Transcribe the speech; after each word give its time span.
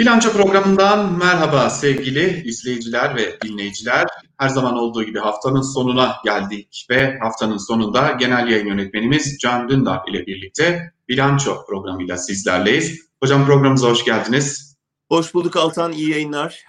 Bilanço 0.00 0.32
programından 0.32 1.18
merhaba 1.18 1.70
sevgili 1.70 2.42
izleyiciler 2.44 3.16
ve 3.16 3.38
dinleyiciler. 3.44 4.06
Her 4.38 4.48
zaman 4.48 4.76
olduğu 4.76 5.02
gibi 5.02 5.18
haftanın 5.18 5.74
sonuna 5.74 6.16
geldik 6.24 6.86
ve 6.90 7.18
haftanın 7.18 7.56
sonunda 7.56 8.16
genel 8.18 8.48
yayın 8.48 8.66
yönetmenimiz 8.66 9.38
Can 9.38 9.68
Dündar 9.68 10.00
ile 10.08 10.26
birlikte 10.26 10.92
Bilanço 11.08 11.66
programıyla 11.66 12.16
sizlerleyiz. 12.16 13.00
Hocam 13.22 13.46
programımıza 13.46 13.88
hoş 13.88 14.04
geldiniz. 14.04 14.76
Hoş 15.08 15.34
bulduk 15.34 15.56
Altan, 15.56 15.92
iyi 15.92 16.10
yayınlar. 16.10 16.64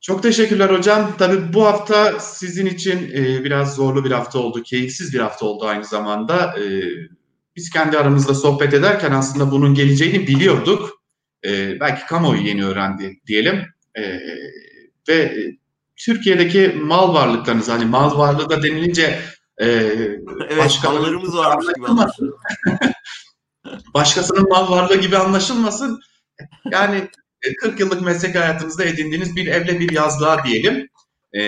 Çok 0.00 0.22
teşekkürler 0.22 0.70
hocam. 0.70 1.12
Tabii 1.18 1.52
bu 1.52 1.64
hafta 1.64 2.20
sizin 2.20 2.66
için 2.66 3.10
e, 3.14 3.44
biraz 3.44 3.74
zorlu 3.74 4.04
bir 4.04 4.10
hafta 4.10 4.38
oldu, 4.38 4.62
keyifsiz 4.62 5.14
bir 5.14 5.20
hafta 5.20 5.46
oldu 5.46 5.66
aynı 5.66 5.84
zamanda. 5.84 6.58
E, 6.58 6.64
biz 7.56 7.70
kendi 7.70 7.98
aramızda 7.98 8.34
sohbet 8.34 8.74
ederken 8.74 9.12
aslında 9.12 9.50
bunun 9.50 9.74
geleceğini 9.74 10.26
biliyorduk 10.26 10.95
e, 11.44 11.80
belki 11.80 12.06
kamuoyu 12.06 12.42
yeni 12.42 12.64
öğrendi 12.64 13.20
diyelim. 13.26 13.66
E, 13.94 14.02
ve 15.08 15.14
e, 15.14 15.56
Türkiye'deki 15.96 16.68
mal 16.68 17.14
varlıklarınız 17.14 17.68
hani 17.68 17.84
mal 17.84 18.18
varlığı 18.18 18.50
da 18.50 18.62
denilince 18.62 19.20
e, 19.58 19.66
evet, 19.66 20.58
başkalarımız 20.58 21.36
varmış 21.36 21.66
gibi 21.66 21.86
başkasının 23.94 24.48
mal 24.48 24.70
varlığı 24.70 25.00
gibi 25.00 25.16
anlaşılmasın. 25.16 26.00
Yani 26.70 27.08
40 27.60 27.80
e, 27.80 27.84
yıllık 27.84 28.02
meslek 28.02 28.34
hayatınızda 28.34 28.84
edindiğiniz 28.84 29.36
bir 29.36 29.46
evle 29.46 29.80
bir 29.80 29.92
yazlığa 29.92 30.44
diyelim. 30.44 30.88
E, 31.32 31.40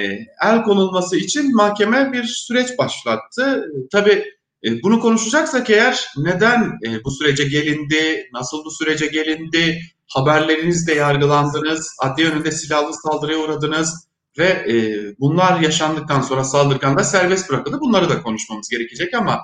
el 0.44 0.62
konulması 0.64 1.16
için 1.16 1.56
mahkeme 1.56 2.12
bir 2.12 2.24
süreç 2.24 2.78
başlattı. 2.78 3.64
Tabii 3.92 4.24
e, 4.64 4.82
bunu 4.82 5.00
konuşacaksak 5.00 5.70
eğer 5.70 6.06
neden 6.16 6.78
e, 6.86 7.04
bu 7.04 7.10
sürece 7.10 7.44
gelindi, 7.44 8.28
nasıl 8.32 8.64
bu 8.64 8.70
sürece 8.70 9.06
gelindi, 9.06 9.80
haberlerinizle 10.06 10.94
yargılandınız, 10.94 11.96
adli 12.02 12.22
yönünde 12.22 12.50
silahlı 12.50 12.92
saldırıya 12.94 13.38
uğradınız 13.38 14.08
ve 14.38 14.44
e, 14.44 14.74
bunlar 15.20 15.60
yaşandıktan 15.60 16.20
sonra 16.20 16.44
saldırgan 16.44 16.98
da 16.98 17.04
serbest 17.04 17.50
bırakıldı. 17.50 17.80
Bunları 17.80 18.08
da 18.08 18.22
konuşmamız 18.22 18.68
gerekecek 18.68 19.14
ama 19.14 19.40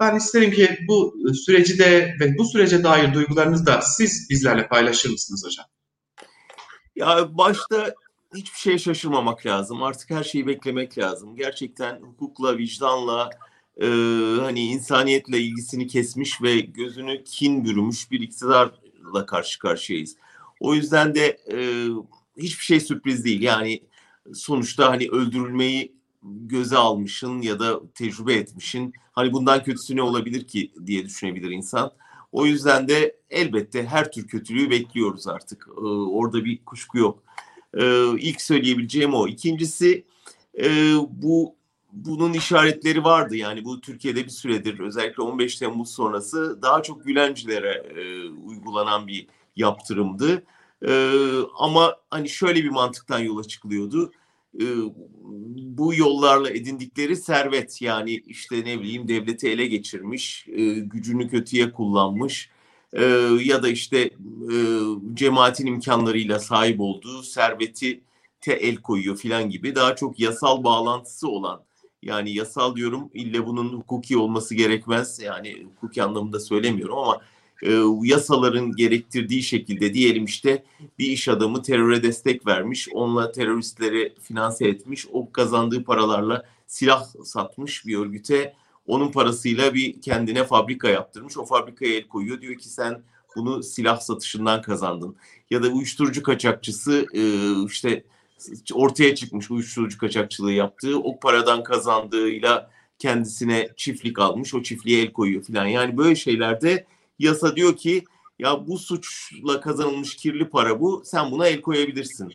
ben 0.00 0.16
isterim 0.16 0.52
ki 0.52 0.78
bu 0.88 1.14
süreci 1.46 1.78
de 1.78 2.14
ve 2.20 2.38
bu 2.38 2.44
sürece 2.44 2.84
dair 2.84 3.14
duygularınızı 3.14 3.66
da 3.66 3.80
siz 3.82 4.26
bizlerle 4.30 4.68
paylaşır 4.68 5.10
mısınız 5.10 5.44
hocam? 5.46 5.66
Ya 6.96 7.38
başta 7.38 7.94
hiçbir 8.34 8.58
şeye 8.58 8.78
şaşırmamak 8.78 9.46
lazım. 9.46 9.82
Artık 9.82 10.10
her 10.10 10.24
şeyi 10.24 10.46
beklemek 10.46 10.98
lazım. 10.98 11.36
Gerçekten 11.36 12.00
hukukla, 12.00 12.58
vicdanla, 12.58 13.30
e, 13.82 13.86
hani 14.40 14.60
insaniyetle 14.60 15.40
ilgisini 15.40 15.86
kesmiş 15.86 16.42
ve 16.42 16.60
gözünü 16.60 17.24
kin 17.24 17.64
bürümüş 17.64 18.10
bir 18.10 18.20
iktidarla 18.20 19.26
karşı 19.26 19.58
karşıyayız. 19.58 20.16
O 20.60 20.74
yüzden 20.74 21.14
de 21.14 21.38
e, 21.52 21.88
hiçbir 22.36 22.64
şey 22.64 22.80
sürpriz 22.80 23.24
değil. 23.24 23.42
Yani 23.42 23.80
sonuçta 24.34 24.90
hani 24.90 25.08
öldürülmeyi 25.08 25.92
göze 26.22 26.76
almışın 26.76 27.42
ya 27.42 27.58
da 27.58 27.80
tecrübe 27.94 28.34
etmişin. 28.34 28.94
Hani 29.12 29.32
bundan 29.32 29.62
kötüsü 29.62 29.96
ne 29.96 30.02
olabilir 30.02 30.46
ki 30.46 30.72
diye 30.86 31.04
düşünebilir 31.04 31.50
insan. 31.50 31.92
O 32.32 32.46
yüzden 32.46 32.88
de 32.88 33.16
elbette 33.30 33.86
her 33.86 34.12
tür 34.12 34.26
kötülüğü 34.26 34.70
bekliyoruz 34.70 35.28
artık. 35.28 35.68
Ee, 35.76 35.80
orada 35.80 36.44
bir 36.44 36.64
kuşku 36.64 36.98
yok. 36.98 37.22
Ee, 37.74 38.18
ilk 38.18 38.42
söyleyebileceğim 38.42 39.14
o. 39.14 39.28
İkincisi 39.28 40.04
e, 40.62 40.94
bu 41.10 41.57
bunun 41.92 42.32
işaretleri 42.32 43.04
vardı. 43.04 43.36
Yani 43.36 43.64
bu 43.64 43.80
Türkiye'de 43.80 44.24
bir 44.24 44.30
süredir 44.30 44.80
özellikle 44.80 45.22
15 45.22 45.56
Temmuz 45.56 45.90
sonrası 45.90 46.62
daha 46.62 46.82
çok 46.82 47.04
Gülencilere 47.04 47.72
e, 47.96 48.28
uygulanan 48.28 49.06
bir 49.06 49.26
yaptırımdı. 49.56 50.42
E, 50.88 51.12
ama 51.58 51.96
hani 52.10 52.28
şöyle 52.28 52.64
bir 52.64 52.70
mantıktan 52.70 53.18
yola 53.18 53.44
çıkılıyordu. 53.44 54.12
E, 54.60 54.64
bu 55.54 55.94
yollarla 55.94 56.50
edindikleri 56.50 57.16
servet 57.16 57.82
yani 57.82 58.10
işte 58.26 58.64
ne 58.64 58.80
bileyim 58.80 59.08
devleti 59.08 59.48
ele 59.48 59.66
geçirmiş, 59.66 60.46
e, 60.48 60.64
gücünü 60.72 61.28
kötüye 61.28 61.72
kullanmış 61.72 62.50
e, 62.92 63.04
ya 63.42 63.62
da 63.62 63.68
işte 63.68 63.98
e, 64.52 64.56
cemaatin 65.14 65.66
imkanlarıyla 65.66 66.38
sahip 66.38 66.80
olduğu 66.80 67.22
serveti 67.22 68.00
te 68.40 68.52
el 68.52 68.76
koyuyor 68.76 69.16
filan 69.16 69.50
gibi 69.50 69.74
daha 69.74 69.96
çok 69.96 70.20
yasal 70.20 70.64
bağlantısı 70.64 71.28
olan 71.28 71.67
yani 72.02 72.34
yasal 72.34 72.76
diyorum 72.76 73.10
ille 73.14 73.46
bunun 73.46 73.72
hukuki 73.72 74.18
olması 74.18 74.54
gerekmez. 74.54 75.20
Yani 75.20 75.66
hukuki 75.74 76.02
anlamında 76.02 76.40
söylemiyorum 76.40 76.98
ama 76.98 77.20
e, 77.62 77.82
yasaların 78.02 78.72
gerektirdiği 78.72 79.42
şekilde 79.42 79.94
diyelim 79.94 80.24
işte 80.24 80.64
bir 80.98 81.06
iş 81.06 81.28
adamı 81.28 81.62
teröre 81.62 82.02
destek 82.02 82.46
vermiş, 82.46 82.88
onunla 82.92 83.32
teröristleri 83.32 84.14
finanse 84.22 84.68
etmiş, 84.68 85.06
o 85.12 85.32
kazandığı 85.32 85.84
paralarla 85.84 86.44
silah 86.66 87.06
satmış 87.24 87.86
bir 87.86 87.98
örgüte, 87.98 88.54
onun 88.86 89.12
parasıyla 89.12 89.74
bir 89.74 90.00
kendine 90.00 90.44
fabrika 90.44 90.88
yaptırmış, 90.88 91.38
o 91.38 91.44
fabrikaya 91.44 91.94
el 91.94 92.08
koyuyor, 92.08 92.40
diyor 92.40 92.54
ki 92.54 92.68
sen 92.68 93.02
bunu 93.36 93.62
silah 93.62 94.00
satışından 94.00 94.62
kazandın. 94.62 95.16
Ya 95.50 95.62
da 95.62 95.68
uyuşturucu 95.68 96.22
kaçakçısı 96.22 97.06
e, 97.14 97.22
işte 97.66 98.04
ortaya 98.74 99.14
çıkmış 99.14 99.50
uyuşturucu 99.50 99.98
kaçakçılığı 99.98 100.52
yaptığı, 100.52 100.98
o 100.98 101.20
paradan 101.20 101.62
kazandığıyla 101.62 102.70
kendisine 102.98 103.68
çiftlik 103.76 104.18
almış, 104.18 104.54
o 104.54 104.62
çiftliğe 104.62 105.02
el 105.02 105.12
koyuyor 105.12 105.44
falan. 105.44 105.66
Yani 105.66 105.96
böyle 105.96 106.14
şeylerde 106.14 106.86
yasa 107.18 107.56
diyor 107.56 107.76
ki 107.76 108.04
ya 108.38 108.66
bu 108.66 108.78
suçla 108.78 109.60
kazanılmış 109.60 110.16
kirli 110.16 110.48
para 110.48 110.80
bu, 110.80 111.02
sen 111.04 111.30
buna 111.30 111.46
el 111.46 111.60
koyabilirsin. 111.60 112.34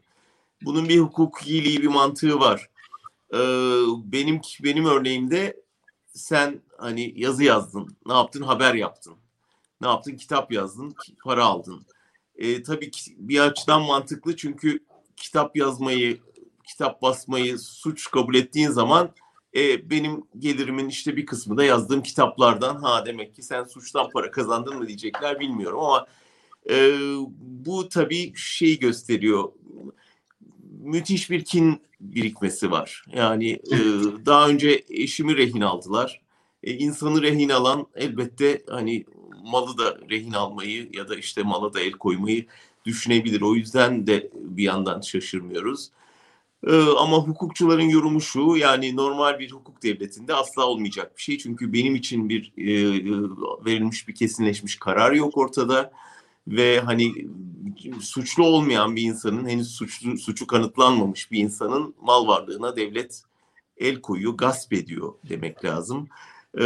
Bunun 0.62 0.90
bir 0.90 1.00
hukukiliği, 1.00 1.82
bir 1.82 1.88
mantığı 1.88 2.40
var. 2.40 2.70
Ee, 3.34 3.38
benim 4.06 4.42
benim 4.64 4.86
örneğimde 4.86 5.62
sen 6.14 6.62
hani 6.78 7.14
yazı 7.16 7.44
yazdın, 7.44 7.98
ne 8.06 8.14
yaptın? 8.14 8.42
Haber 8.42 8.74
yaptın. 8.74 9.16
Ne 9.82 9.88
yaptın? 9.88 10.16
Kitap 10.16 10.52
yazdın, 10.52 10.96
para 11.24 11.46
aldın. 11.46 11.86
Ee, 12.36 12.64
tabii 12.64 12.92
ki 12.92 13.16
bir 13.18 13.40
açıdan 13.40 13.82
mantıklı 13.82 14.36
çünkü 14.36 14.80
kitap 15.18 15.56
yazmayı, 15.56 16.20
kitap 16.64 17.02
basmayı 17.02 17.60
suç 17.60 18.12
kabul 18.12 18.36
ettiğin 18.36 18.70
zaman 18.70 19.12
e, 19.56 19.90
benim 19.90 20.24
gelirimin 20.40 20.90
işte 20.90 21.16
bir 21.16 21.26
kısmı 21.26 21.58
da 21.58 21.64
yazdığım 21.64 22.04
kitaplardan. 22.04 22.76
Ha 22.76 23.06
demek 23.06 23.36
ki 23.36 23.44
sen 23.44 23.64
suçtan 23.64 24.10
para 24.10 24.32
kazandın 24.32 24.78
mı 24.78 24.88
diyecekler 24.88 25.40
bilmiyorum 25.40 25.80
ama 25.80 26.08
e, 26.70 26.98
bu 27.40 27.90
tabii 27.90 28.34
şey 28.36 28.80
gösteriyor. 28.80 29.52
Müthiş 30.80 31.30
bir 31.30 31.46
kin 31.46 31.82
birikmesi 32.00 32.72
var. 32.72 33.06
Yani 33.14 33.52
e, 33.52 33.78
daha 34.26 34.50
önce 34.50 34.84
eşimi 34.90 35.38
rehin 35.38 35.62
aldılar. 35.62 36.22
E, 36.64 36.74
insanı 36.74 37.22
rehin 37.22 37.50
alan 37.50 37.88
elbette 37.96 38.64
hani 38.70 39.06
malı 39.44 39.78
da 39.78 39.98
rehin 40.10 40.34
almayı 40.34 40.90
ya 40.94 41.10
da 41.10 41.16
işte 41.16 41.44
mala 41.44 41.74
da 41.74 41.80
el 41.80 41.92
koymayı 41.92 42.46
düşünebilir. 42.86 43.42
O 43.42 43.56
yüzden 43.56 44.08
de 44.08 44.32
bir 44.34 44.64
yandan 44.64 45.02
şaşırmıyoruz. 45.02 45.92
Ee, 46.68 46.82
ama 46.98 47.18
hukukçuların 47.18 47.90
yorumu 47.90 48.22
şu 48.22 48.56
yani 48.58 48.96
normal 48.96 49.40
bir 49.40 49.52
hukuk 49.52 49.84
devletinde 49.84 50.34
asla 50.34 50.66
olmayacak 50.66 51.18
bir 51.18 51.22
şey. 51.22 51.38
Çünkü 51.38 51.74
benim 51.74 51.96
için 51.96 52.30
bir 52.30 52.54
e, 52.58 52.66
verilmiş 53.66 54.08
bir 54.08 54.16
kesinleşmiş 54.16 54.76
karar 54.76 55.12
yok 55.12 55.38
ortada 55.38 55.92
ve 56.48 56.80
hani 56.80 57.14
suçlu 58.02 58.46
olmayan 58.46 58.96
bir 58.96 59.02
insanın 59.02 59.48
henüz 59.48 59.72
suçlu, 59.72 60.18
suçu 60.18 60.48
kanıtlanmamış 60.48 61.32
bir 61.32 61.40
insanın 61.40 61.96
mal 62.02 62.28
varlığına 62.28 62.76
devlet 62.76 63.24
el 63.78 64.02
koyuyor, 64.02 64.34
gasp 64.34 64.74
ediyor 64.74 65.14
demek 65.30 65.66
lazım. 65.66 66.08
Ee, 66.58 66.62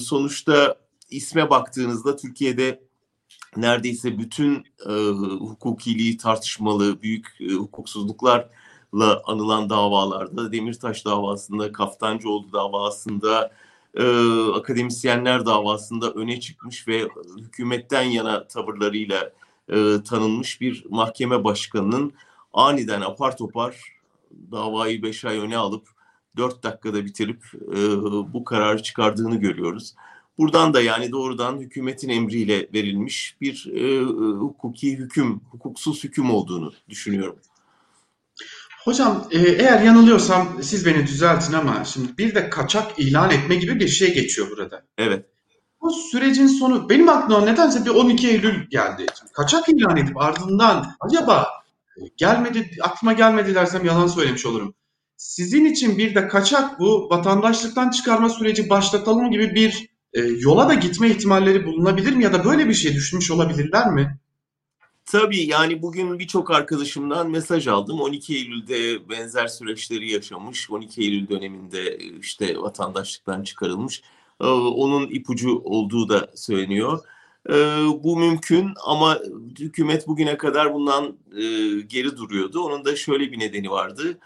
sonuçta 0.00 0.76
isme 1.10 1.50
baktığınızda 1.50 2.16
Türkiye'de 2.16 2.82
neredeyse 3.56 4.18
bütün 4.18 4.66
e, 4.88 4.92
hukukiliği 5.38 6.16
tartışmalı 6.16 7.02
büyük 7.02 7.36
e, 7.40 7.52
hukuksuzluklarla 7.52 9.22
anılan 9.24 9.70
davalarda 9.70 10.52
Demirtaş 10.52 11.04
davasında, 11.04 11.72
Kaftancıoğlu 11.72 12.52
davasında, 12.52 13.52
e, 13.94 14.04
akademisyenler 14.54 15.46
davasında 15.46 16.10
öne 16.10 16.40
çıkmış 16.40 16.88
ve 16.88 17.08
hükümetten 17.38 18.02
yana 18.02 18.48
tavırlarıyla 18.48 19.32
e, 19.68 20.02
tanınmış 20.08 20.60
bir 20.60 20.84
mahkeme 20.90 21.44
başkanının 21.44 22.12
aniden 22.52 23.00
apar 23.00 23.36
topar 23.36 23.76
davayı 24.52 25.02
beş 25.02 25.24
ay 25.24 25.38
öne 25.38 25.56
alıp 25.56 25.88
dört 26.36 26.62
dakikada 26.62 27.04
bitirip 27.04 27.44
e, 27.54 27.76
bu 28.32 28.44
kararı 28.44 28.82
çıkardığını 28.82 29.36
görüyoruz. 29.36 29.94
Buradan 30.38 30.74
da 30.74 30.80
yani 30.80 31.12
doğrudan 31.12 31.58
hükümetin 31.58 32.08
emriyle 32.08 32.68
verilmiş 32.74 33.36
bir 33.40 33.66
e, 33.74 34.02
hukuki 34.34 34.96
hüküm, 34.98 35.40
hukuksuz 35.50 36.04
hüküm 36.04 36.30
olduğunu 36.30 36.72
düşünüyorum. 36.88 37.36
Hocam 38.84 39.28
e, 39.30 39.38
eğer 39.38 39.82
yanılıyorsam 39.82 40.62
siz 40.62 40.86
beni 40.86 41.06
düzeltin 41.06 41.52
ama 41.52 41.84
şimdi 41.84 42.18
bir 42.18 42.34
de 42.34 42.50
kaçak 42.50 42.98
ilan 42.98 43.30
etme 43.30 43.54
gibi 43.54 43.80
bir 43.80 43.88
şey 43.88 44.14
geçiyor 44.14 44.50
burada. 44.50 44.82
Evet. 44.98 45.26
bu 45.80 45.90
sürecin 45.90 46.46
sonu 46.46 46.88
benim 46.88 47.08
aklıma 47.08 47.44
nedense 47.44 47.84
bir 47.84 47.90
12 47.90 48.28
Eylül 48.28 48.70
geldi. 48.70 49.06
Kaçak 49.32 49.68
ilan 49.68 49.96
edip 49.96 50.16
ardından 50.16 50.94
acaba 51.00 51.48
e, 51.96 52.00
gelmedi 52.16 52.70
aklıma 52.82 53.12
gelmedi 53.12 53.54
dersem 53.54 53.84
yalan 53.84 54.06
söylemiş 54.06 54.46
olurum. 54.46 54.74
Sizin 55.16 55.64
için 55.64 55.98
bir 55.98 56.14
de 56.14 56.28
kaçak 56.28 56.80
bu 56.80 57.10
vatandaşlıktan 57.10 57.90
çıkarma 57.90 58.28
süreci 58.28 58.70
başlatalım 58.70 59.30
gibi 59.30 59.54
bir 59.54 59.91
e, 60.14 60.20
yola 60.20 60.68
da 60.68 60.74
gitme 60.74 61.10
ihtimalleri 61.10 61.66
bulunabilir 61.66 62.12
mi 62.12 62.24
ya 62.24 62.32
da 62.32 62.44
böyle 62.44 62.68
bir 62.68 62.74
şey 62.74 62.94
düşünmüş 62.94 63.30
olabilirler 63.30 63.90
mi? 63.90 64.18
Tabii 65.06 65.46
yani 65.46 65.82
bugün 65.82 66.18
birçok 66.18 66.50
arkadaşımdan 66.50 67.30
mesaj 67.30 67.68
aldım. 67.68 68.00
12 68.00 68.34
Eylül'de 68.34 69.08
benzer 69.08 69.46
süreçleri 69.46 70.10
yaşamış. 70.10 70.70
12 70.70 71.02
Eylül 71.02 71.28
döneminde 71.28 71.98
işte 71.98 72.58
vatandaşlıktan 72.58 73.42
çıkarılmış. 73.42 74.02
Ee, 74.40 74.46
onun 74.46 75.06
ipucu 75.06 75.58
olduğu 75.64 76.08
da 76.08 76.30
söyleniyor. 76.34 76.98
Ee, 77.50 77.54
bu 78.02 78.16
mümkün 78.16 78.72
ama 78.86 79.18
hükümet 79.58 80.08
bugüne 80.08 80.36
kadar 80.36 80.74
bundan 80.74 81.16
e, 81.36 81.42
geri 81.80 82.16
duruyordu. 82.16 82.60
Onun 82.60 82.84
da 82.84 82.96
şöyle 82.96 83.32
bir 83.32 83.38
nedeni 83.38 83.70
vardı. 83.70 84.18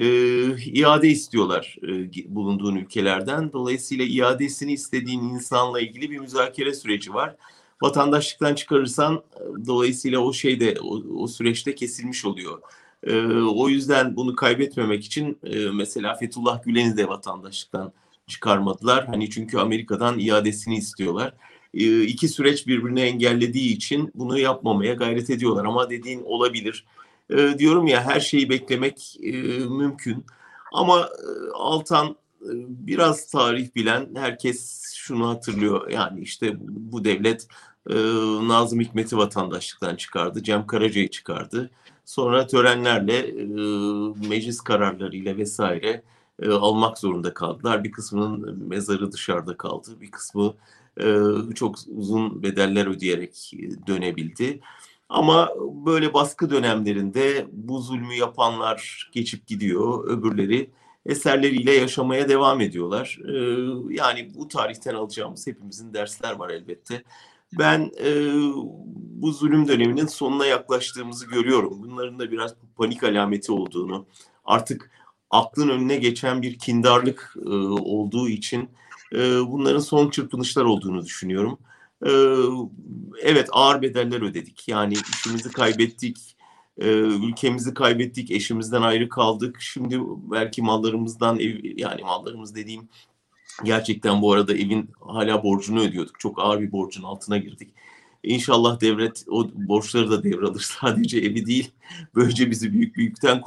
Ee, 0.00 0.56
iade 0.62 1.08
istiyorlar 1.08 1.76
e, 1.82 2.34
bulunduğun 2.34 2.76
ülkelerden. 2.76 3.52
Dolayısıyla 3.52 4.04
iadesini 4.04 4.72
istediğin 4.72 5.20
insanla 5.20 5.80
ilgili 5.80 6.10
bir 6.10 6.18
müzakere 6.18 6.74
süreci 6.74 7.14
var 7.14 7.36
vatandaşlıktan 7.82 8.54
çıkarırsan 8.54 9.22
dolayısıyla 9.66 10.18
o 10.18 10.32
şey 10.32 10.60
de 10.60 10.76
o, 10.82 11.02
o 11.22 11.26
süreçte 11.26 11.74
kesilmiş 11.74 12.24
oluyor. 12.24 12.60
E, 13.02 13.26
o 13.32 13.68
yüzden 13.68 14.16
bunu 14.16 14.36
kaybetmemek 14.36 15.04
için 15.04 15.38
e, 15.44 15.70
mesela 15.70 16.14
Fethullah 16.14 16.64
Gülen'i 16.64 16.96
de 16.96 17.08
vatandaşlıktan 17.08 17.92
çıkarmadılar. 18.26 19.06
Hani 19.06 19.30
çünkü 19.30 19.58
Amerika'dan 19.58 20.18
iadesini 20.18 20.76
istiyorlar. 20.76 21.34
E, 21.74 22.02
iki 22.02 22.28
süreç 22.28 22.66
birbirini 22.66 23.00
engellediği 23.00 23.76
için 23.76 24.10
bunu 24.14 24.38
yapmamaya 24.38 24.94
gayret 24.94 25.30
ediyorlar. 25.30 25.64
Ama 25.64 25.90
dediğin 25.90 26.22
olabilir. 26.22 26.84
E, 27.30 27.58
diyorum 27.58 27.86
ya 27.86 28.04
her 28.04 28.20
şeyi 28.20 28.50
beklemek 28.50 29.16
e, 29.22 29.32
mümkün. 29.58 30.26
Ama 30.72 31.00
e, 31.00 31.50
Altan 31.54 32.16
e, 32.42 32.50
biraz 32.68 33.26
tarih 33.30 33.74
bilen 33.74 34.08
herkes 34.14 34.82
şunu 34.94 35.28
hatırlıyor. 35.28 35.88
Yani 35.90 36.20
işte 36.20 36.56
bu 36.60 37.04
devlet 37.04 37.46
e, 37.90 37.94
Nazım 38.48 38.80
Hikmet'i 38.80 39.16
vatandaşlıktan 39.16 39.96
çıkardı. 39.96 40.42
Cem 40.42 40.66
Karaca'yı 40.66 41.10
çıkardı. 41.10 41.70
Sonra 42.04 42.46
törenlerle 42.46 43.18
e, 43.18 43.44
meclis 44.28 44.60
kararlarıyla 44.60 45.36
vesaire 45.36 46.02
e, 46.42 46.48
almak 46.50 46.98
zorunda 46.98 47.34
kaldılar. 47.34 47.84
Bir 47.84 47.92
kısmının 47.92 48.68
mezarı 48.68 49.12
dışarıda 49.12 49.56
kaldı. 49.56 49.90
Bir 50.00 50.10
kısmı 50.10 50.54
e, 51.00 51.14
çok 51.54 51.76
uzun 51.96 52.42
bedeller 52.42 52.86
ödeyerek 52.86 53.52
dönebildi. 53.86 54.60
Ama 55.10 55.50
böyle 55.86 56.14
baskı 56.14 56.50
dönemlerinde 56.50 57.46
bu 57.52 57.80
zulmü 57.80 58.14
yapanlar 58.14 59.10
geçip 59.12 59.46
gidiyor. 59.46 60.04
Öbürleri 60.08 60.70
eserleriyle 61.06 61.72
yaşamaya 61.72 62.28
devam 62.28 62.60
ediyorlar. 62.60 63.18
Yani 63.90 64.34
bu 64.34 64.48
tarihten 64.48 64.94
alacağımız 64.94 65.46
hepimizin 65.46 65.94
dersler 65.94 66.32
var 66.32 66.50
elbette 66.50 67.02
ben 67.58 67.90
e, 68.04 68.10
bu 68.94 69.32
zulüm 69.32 69.68
döneminin 69.68 70.06
sonuna 70.06 70.46
yaklaştığımızı 70.46 71.26
görüyorum. 71.26 71.82
Bunların 71.82 72.18
da 72.18 72.30
biraz 72.30 72.54
panik 72.76 73.04
alameti 73.04 73.52
olduğunu, 73.52 74.06
artık 74.44 74.90
aklın 75.30 75.68
önüne 75.68 75.96
geçen 75.96 76.42
bir 76.42 76.58
kindarlık 76.58 77.34
e, 77.46 77.48
olduğu 77.66 78.28
için 78.28 78.70
e, 79.14 79.18
bunların 79.46 79.80
son 79.80 80.10
çırpınışlar 80.10 80.64
olduğunu 80.64 81.04
düşünüyorum. 81.04 81.58
E, 82.06 82.10
evet 83.22 83.48
ağır 83.52 83.82
bedeller 83.82 84.22
ödedik. 84.22 84.68
Yani 84.68 84.94
işimizi 85.12 85.52
kaybettik, 85.52 86.36
e, 86.78 86.88
ülkemizi 86.98 87.74
kaybettik, 87.74 88.30
eşimizden 88.30 88.82
ayrı 88.82 89.08
kaldık. 89.08 89.60
Şimdi 89.60 90.00
belki 90.30 90.62
mallarımızdan, 90.62 91.38
ev, 91.38 91.58
yani 91.62 92.02
mallarımız 92.02 92.54
dediğim 92.54 92.88
Gerçekten 93.64 94.22
bu 94.22 94.32
arada 94.32 94.54
evin 94.54 94.90
hala 95.00 95.42
borcunu 95.42 95.80
ödüyorduk. 95.80 96.20
Çok 96.20 96.38
ağır 96.38 96.60
bir 96.60 96.72
borcun 96.72 97.02
altına 97.02 97.38
girdik. 97.38 97.68
İnşallah 98.22 98.80
devlet 98.80 99.24
o 99.28 99.50
borçları 99.54 100.10
da 100.10 100.24
devralır. 100.24 100.60
Sadece 100.80 101.18
evi 101.18 101.46
değil. 101.46 101.70
Böylece 102.14 102.50
bizi 102.50 102.72
büyük 102.72 102.96
büyükten 102.96 103.40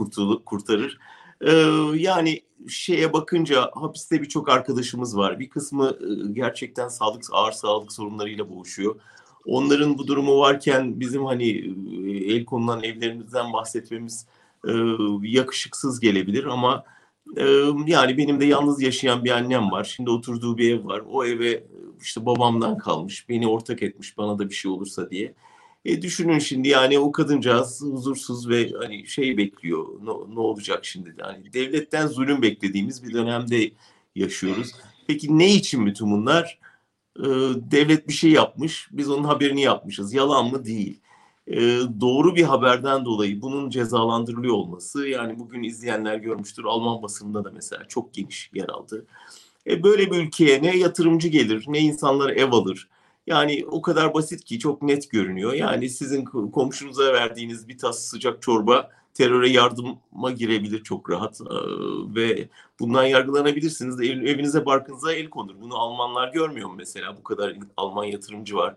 kurtarır. 0.46 1.00
Ee, 1.42 1.52
yani 1.96 2.42
şeye 2.70 3.14
bakınca 3.14 3.72
hapiste 3.74 4.22
birçok 4.22 4.50
arkadaşımız 4.50 5.18
var. 5.18 5.40
Bir 5.40 5.50
kısmı 5.50 5.90
e, 5.90 6.32
gerçekten 6.34 6.88
sağlık 6.88 7.24
ağır 7.32 7.52
sağlık 7.52 7.94
sorunlarıyla 7.94 8.50
boğuşuyor. 8.50 8.96
Onların 9.46 9.98
bu 9.98 10.08
durumu 10.08 10.40
varken 10.40 11.00
bizim 11.00 11.26
hani 11.26 11.50
e, 11.50 12.34
el 12.34 12.46
konulan 12.46 12.84
evlerimizden 12.84 13.54
bahsetmemiz 13.54 14.28
e, 14.68 14.72
yakışıksız 15.22 16.00
gelebilir 16.00 16.44
ama 16.44 16.84
yani 17.88 18.18
benim 18.18 18.40
de 18.40 18.46
yalnız 18.46 18.82
yaşayan 18.82 19.24
bir 19.24 19.32
annem 19.32 19.72
var. 19.72 19.84
Şimdi 19.84 20.10
oturduğu 20.10 20.58
bir 20.58 20.74
ev 20.74 20.86
var. 20.86 21.02
O 21.10 21.26
eve 21.26 21.64
işte 22.02 22.26
babamdan 22.26 22.78
kalmış. 22.78 23.30
Beni 23.30 23.48
ortak 23.48 23.84
etmiş 23.84 24.18
bana 24.18 24.40
da 24.40 24.50
bir 24.50 24.56
şey 24.56 24.72
olursa 24.72 25.10
diye. 25.10 25.34
E 25.86 26.02
düşünün 26.02 26.40
şimdi 26.40 26.68
yani 26.68 27.00
o 27.00 27.12
kadıncağız 27.12 27.82
huzursuz 27.82 28.50
ve 28.50 28.72
hani 28.80 29.08
şey 29.08 29.38
bekliyor. 29.38 29.88
Ne, 30.02 30.36
ne 30.36 30.40
olacak 30.40 30.86
şimdi? 30.86 31.16
Yani 31.20 31.54
devletten 31.54 32.08
zulüm 32.08 32.42
beklediğimiz 32.42 33.04
bir 33.04 33.14
dönemde 33.14 33.72
yaşıyoruz. 34.16 34.72
Peki 35.08 35.38
ne 35.38 35.54
için 35.54 35.86
bütün 35.86 36.12
bunlar? 36.12 36.60
Ee, 37.20 37.24
devlet 37.72 38.08
bir 38.08 38.14
şey 38.14 38.32
yapmış. 38.32 38.88
Biz 38.92 39.10
onun 39.10 39.24
haberini 39.24 39.62
yapmışız. 39.62 40.14
Yalan 40.14 40.52
mı? 40.52 40.66
Değil 40.66 41.00
e, 41.48 41.80
doğru 42.02 42.36
bir 42.36 42.44
haberden 42.44 43.06
dolayı 43.06 43.42
bunun 43.42 43.70
cezalandırılıyor 43.70 44.54
olması 44.54 45.08
yani 45.08 45.40
bugün 45.40 45.64
izleyenler 45.64 46.18
görmüştür 46.18 46.64
Alman 46.64 47.02
basınında 47.02 47.44
da 47.44 47.52
mesela 47.52 47.86
çok 47.88 48.14
geniş 48.14 48.52
yer 48.54 48.70
aldı. 48.70 49.06
E, 49.68 49.84
böyle 49.84 50.12
bir 50.12 50.18
ülkeye 50.18 50.64
ne 50.64 50.78
yatırımcı 50.78 51.28
gelir 51.28 51.66
ne 51.68 51.80
insanlar 51.80 52.30
ev 52.30 52.52
alır. 52.52 52.90
Yani 53.28 53.66
o 53.72 53.82
kadar 53.82 54.14
basit 54.14 54.44
ki 54.44 54.60
çok 54.60 54.82
net 54.82 55.12
görünüyor. 55.12 55.54
Yani 55.54 55.90
sizin 55.90 56.26
komşunuza 56.26 57.14
verdiğiniz 57.14 57.68
bir 57.68 57.78
tas 57.78 58.00
sıcak 58.00 58.42
çorba 58.42 58.90
teröre 59.14 59.50
yardıma 59.50 60.32
girebilir 60.32 60.84
çok 60.84 61.10
rahat 61.10 61.42
ee, 61.42 61.56
ve 62.16 62.50
bundan 62.80 63.04
yargılanabilirsiniz. 63.04 64.02
Ev, 64.02 64.22
evinize 64.22 64.66
barkınıza 64.66 65.14
el 65.14 65.30
konur. 65.30 65.56
Bunu 65.62 65.78
Almanlar 65.78 66.34
görmüyor 66.34 66.70
mu 66.70 66.76
mesela? 66.78 67.18
Bu 67.18 67.24
kadar 67.24 67.56
Alman 67.78 68.04
yatırımcı 68.06 68.56
var. 68.56 68.76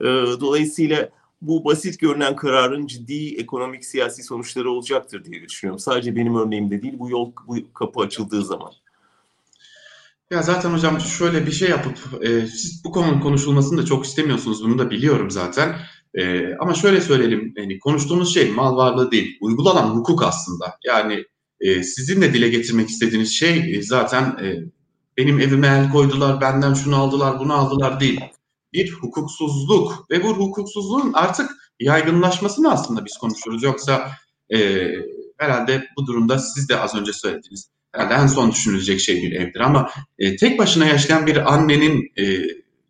Ee, 0.00 0.04
dolayısıyla 0.40 1.08
bu 1.42 1.64
basit 1.64 2.00
görünen 2.00 2.36
kararın 2.36 2.86
ciddi 2.86 3.36
ekonomik 3.36 3.84
siyasi 3.84 4.22
sonuçları 4.22 4.70
olacaktır 4.70 5.24
diye 5.24 5.42
düşünüyorum. 5.42 5.78
Sadece 5.78 6.16
benim 6.16 6.36
örneğimde 6.36 6.82
değil 6.82 6.98
bu 6.98 7.10
yol 7.10 7.32
bu 7.46 7.56
kapı 7.74 8.00
açıldığı 8.00 8.44
zaman. 8.44 8.72
Ya 10.32 10.42
zaten 10.42 10.70
hocam 10.72 11.00
şöyle 11.00 11.46
bir 11.46 11.52
şey 11.52 11.70
yapıp 11.70 12.24
e, 12.24 12.46
siz 12.46 12.84
bu 12.84 12.92
konunun 12.92 13.20
konuşulmasını 13.20 13.82
da 13.82 13.84
çok 13.84 14.04
istemiyorsunuz 14.04 14.64
bunu 14.64 14.78
da 14.78 14.90
biliyorum 14.90 15.30
zaten. 15.30 15.76
E, 16.14 16.54
ama 16.60 16.74
şöyle 16.74 17.00
söyleyelim 17.00 17.54
yani 17.56 17.78
konuştuğumuz 17.78 18.34
şey 18.34 18.50
mal 18.50 18.76
varlığı 18.76 19.10
değil 19.10 19.38
uygulanan 19.40 19.90
hukuk 19.90 20.22
aslında. 20.22 20.78
Yani 20.84 21.24
e, 21.60 21.82
sizin 21.82 22.22
de 22.22 22.34
dile 22.34 22.48
getirmek 22.48 22.88
istediğiniz 22.88 23.32
şey 23.32 23.76
e, 23.76 23.82
zaten 23.82 24.22
e, 24.22 24.56
benim 25.16 25.40
evime 25.40 25.66
el 25.66 25.90
koydular 25.92 26.40
benden 26.40 26.74
şunu 26.74 26.96
aldılar 26.96 27.38
bunu 27.38 27.54
aldılar 27.54 28.00
değil 28.00 28.20
bir 28.72 28.92
hukuksuzluk 28.92 30.10
ve 30.10 30.24
bu 30.24 30.28
hukuksuzluğun 30.28 31.12
artık 31.12 31.50
yaygınlaşmasını 31.80 32.72
aslında 32.72 33.04
biz 33.04 33.18
konuşuyoruz. 33.18 33.62
Yoksa 33.62 34.10
e, 34.54 34.88
herhalde 35.38 35.86
bu 35.96 36.06
durumda 36.06 36.38
siz 36.38 36.68
de 36.68 36.80
az 36.80 36.94
önce 36.94 37.12
söylediniz. 37.12 37.70
Herhalde 37.92 38.14
en 38.14 38.26
son 38.26 38.50
düşünülecek 38.50 39.00
şey 39.00 39.22
bir 39.22 39.32
evdir 39.32 39.60
ama 39.60 39.90
e, 40.18 40.36
tek 40.36 40.58
başına 40.58 40.86
yaşayan 40.86 41.26
bir 41.26 41.54
annenin 41.54 42.12
e, 42.16 42.24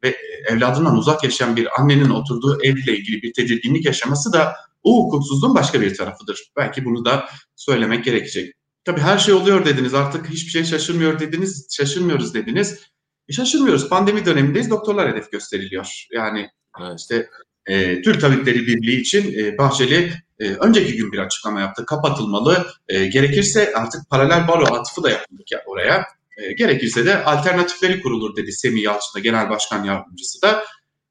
ve 0.05 0.17
evladından 0.49 0.97
uzak 0.97 1.25
yaşayan 1.25 1.57
bir 1.57 1.81
annenin 1.81 2.11
oturduğu 2.11 2.63
evle 2.63 2.97
ilgili 2.97 3.23
bir 3.23 3.33
tedirginlik 3.33 3.85
yaşaması 3.85 4.33
da 4.33 4.55
o 4.83 5.05
hukuksuzluğun 5.05 5.55
başka 5.55 5.81
bir 5.81 5.97
tarafıdır. 5.97 6.53
Belki 6.57 6.85
bunu 6.85 7.05
da 7.05 7.29
söylemek 7.57 8.05
gerekecek. 8.05 8.55
Tabii 8.85 9.01
her 9.01 9.19
şey 9.19 9.35
oluyor 9.35 9.65
dediniz 9.65 9.95
artık 9.95 10.29
hiçbir 10.29 10.51
şey 10.51 10.65
şaşırmıyor 10.65 11.21
dediniz, 11.21 11.67
şaşırmıyoruz 11.77 12.35
dediniz. 12.35 12.81
E 13.29 13.33
şaşırmıyoruz. 13.33 13.89
Pandemi 13.89 14.27
dönemindeyiz. 14.27 14.71
Doktorlar 14.71 15.13
hedef 15.13 15.33
gösteriliyor. 15.33 16.07
Yani 16.13 16.49
evet. 16.81 17.01
işte 17.01 17.29
e, 17.67 18.03
Türk 18.03 18.21
Tabipleri 18.21 18.67
Birliği 18.67 19.01
için 19.01 19.39
e, 19.39 19.59
Bahçeli 19.59 20.13
e, 20.39 20.49
önceki 20.49 20.97
gün 20.97 21.13
bir 21.13 21.19
açıklama 21.19 21.61
yaptı. 21.61 21.87
Kapatılmalı. 21.87 22.67
E, 22.89 23.07
gerekirse 23.07 23.73
artık 23.75 24.11
paralel 24.11 24.49
baro 24.49 24.75
atıfı 24.75 25.03
da 25.03 25.11
yapıldı 25.11 25.43
oraya. 25.67 26.05
E, 26.39 26.53
gerekirse 26.53 27.07
de 27.07 27.25
alternatifleri 27.25 28.01
kurulur 28.01 28.37
dedi 28.37 28.53
Semih 28.53 28.83
Yalçın 28.83 29.15
da 29.15 29.19
Genel 29.19 29.51
Başkan 29.51 29.85
Yardımcısı 29.85 30.43
da. 30.43 30.65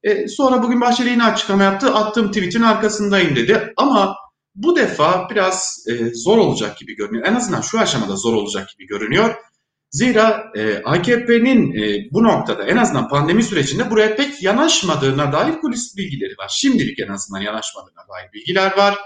E, 0.03 0.27
sonra 0.27 0.63
bugün 0.63 0.81
Bahçeli 0.81 1.10
yine 1.10 1.24
açıklama 1.24 1.63
yaptı. 1.63 1.93
Attığım 1.93 2.31
tweetin 2.31 2.62
arkasındayım 2.62 3.36
dedi. 3.36 3.74
Ama 3.77 4.15
bu 4.55 4.75
defa 4.75 5.29
biraz 5.29 5.86
e, 5.88 6.13
zor 6.13 6.38
olacak 6.38 6.77
gibi 6.77 6.96
görünüyor. 6.96 7.27
En 7.27 7.36
azından 7.36 7.62
şu 7.62 7.79
aşamada 7.79 8.15
zor 8.15 8.34
olacak 8.34 8.70
gibi 8.77 8.88
görünüyor. 8.88 9.36
Zira 9.91 10.51
e, 10.55 10.81
AKP'nin 10.83 11.74
e, 11.74 12.07
bu 12.12 12.24
noktada 12.24 12.63
en 12.63 12.77
azından 12.77 13.10
pandemi 13.10 13.43
sürecinde 13.43 13.89
buraya 13.89 14.15
pek 14.15 14.43
yanaşmadığına 14.43 15.33
dair 15.33 15.60
kulis 15.62 15.98
bilgileri 15.98 16.38
var. 16.38 16.51
Şimdilik 16.53 17.00
en 17.00 17.07
azından 17.07 17.41
yanaşmadığına 17.41 18.07
dair 18.10 18.33
bilgiler 18.33 18.77
var. 18.77 18.98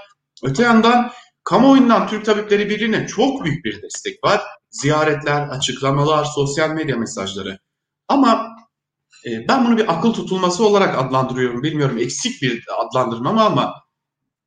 Öte 0.43 0.63
yandan 0.63 1.11
kamuoyundan 1.43 2.07
Türk 2.07 2.25
Tabipleri 2.25 2.69
Birliği'ne 2.69 3.07
çok 3.07 3.45
büyük 3.45 3.65
bir 3.65 3.81
destek 3.81 4.23
var. 4.23 4.41
Ziyaretler, 4.69 5.47
açıklamalar, 5.47 6.25
sosyal 6.25 6.69
medya 6.69 6.97
mesajları. 6.97 7.59
Ama 8.07 8.55
e, 9.25 9.47
ben 9.47 9.65
bunu 9.65 9.77
bir 9.77 9.93
akıl 9.93 10.13
tutulması 10.13 10.65
olarak 10.65 10.97
adlandırıyorum. 10.97 11.63
Bilmiyorum 11.63 11.97
eksik 11.97 12.41
bir 12.41 12.63
adlandırma 12.77 13.33
mı 13.33 13.41
ama 13.41 13.73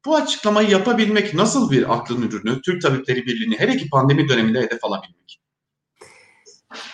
bu 0.04 0.16
açıklamayı 0.16 0.70
yapabilmek 0.70 1.34
nasıl 1.34 1.70
bir 1.70 1.94
aklın 1.94 2.22
ürünü? 2.22 2.62
Türk 2.62 2.82
Tabipleri 2.82 3.26
Birliği'ni 3.26 3.58
hele 3.58 3.76
ki 3.76 3.88
pandemi 3.90 4.28
döneminde 4.28 4.60
hedef 4.60 4.84
alabilmek. 4.84 5.40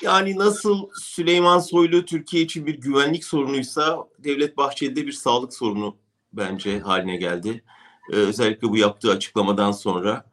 Yani 0.02 0.38
nasıl 0.38 0.88
Süleyman 1.02 1.58
Soylu 1.58 2.04
Türkiye 2.04 2.42
için 2.42 2.66
bir 2.66 2.80
güvenlik 2.80 3.24
sorunuysa 3.24 3.98
Devlet 4.18 4.56
Bahçeli'de 4.56 5.06
bir 5.06 5.12
sağlık 5.12 5.54
sorunu 5.54 5.96
bence 6.32 6.80
haline 6.80 7.16
geldi. 7.16 7.64
Ee, 8.12 8.16
özellikle 8.16 8.68
bu 8.68 8.76
yaptığı 8.76 9.10
açıklamadan 9.10 9.72
sonra. 9.72 10.24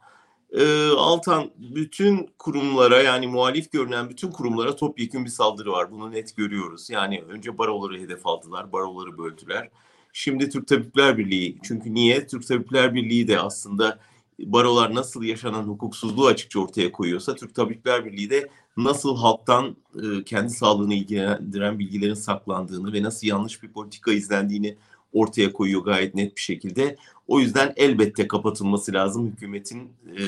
Ee, 0.51 0.89
Altan 0.89 1.51
bütün 1.57 2.29
kurumlara 2.39 3.01
yani 3.01 3.27
muhalif 3.27 3.71
görünen 3.71 4.09
bütün 4.09 4.31
kurumlara 4.31 4.75
topyekun 4.75 5.25
bir 5.25 5.29
saldırı 5.29 5.71
var. 5.71 5.91
Bunu 5.91 6.11
net 6.11 6.37
görüyoruz. 6.37 6.89
Yani 6.89 7.23
önce 7.29 7.57
baroları 7.57 7.99
hedef 7.99 8.27
aldılar, 8.27 8.71
baroları 8.71 9.17
böldüler. 9.17 9.69
Şimdi 10.13 10.49
Türk 10.49 10.67
Tabipler 10.67 11.17
Birliği. 11.17 11.57
Çünkü 11.63 11.93
niye? 11.93 12.27
Türk 12.27 12.47
Tabipler 12.47 12.93
Birliği 12.93 13.27
de 13.27 13.39
aslında 13.39 13.99
barolar 14.39 14.95
nasıl 14.95 15.23
yaşanan 15.23 15.63
hukuksuzluğu 15.63 16.27
açıkça 16.27 16.59
ortaya 16.59 16.91
koyuyorsa 16.91 17.35
Türk 17.35 17.55
Tabipler 17.55 18.05
Birliği 18.05 18.29
de 18.29 18.49
nasıl 18.77 19.17
halktan 19.17 19.75
e, 19.95 20.23
kendi 20.23 20.49
sağlığını 20.49 20.93
ilgilendiren 20.93 21.79
bilgilerin 21.79 22.13
saklandığını 22.13 22.93
ve 22.93 23.03
nasıl 23.03 23.27
yanlış 23.27 23.63
bir 23.63 23.69
politika 23.69 24.11
izlendiğini 24.11 24.77
ortaya 25.13 25.53
koyuyor 25.53 25.83
gayet 25.83 26.15
net 26.15 26.35
bir 26.35 26.41
şekilde. 26.41 26.97
O 27.27 27.39
yüzden 27.39 27.73
elbette 27.75 28.27
kapatılması 28.27 28.93
lazım 28.93 29.27
hükümetin 29.27 29.89
e, 30.15 30.19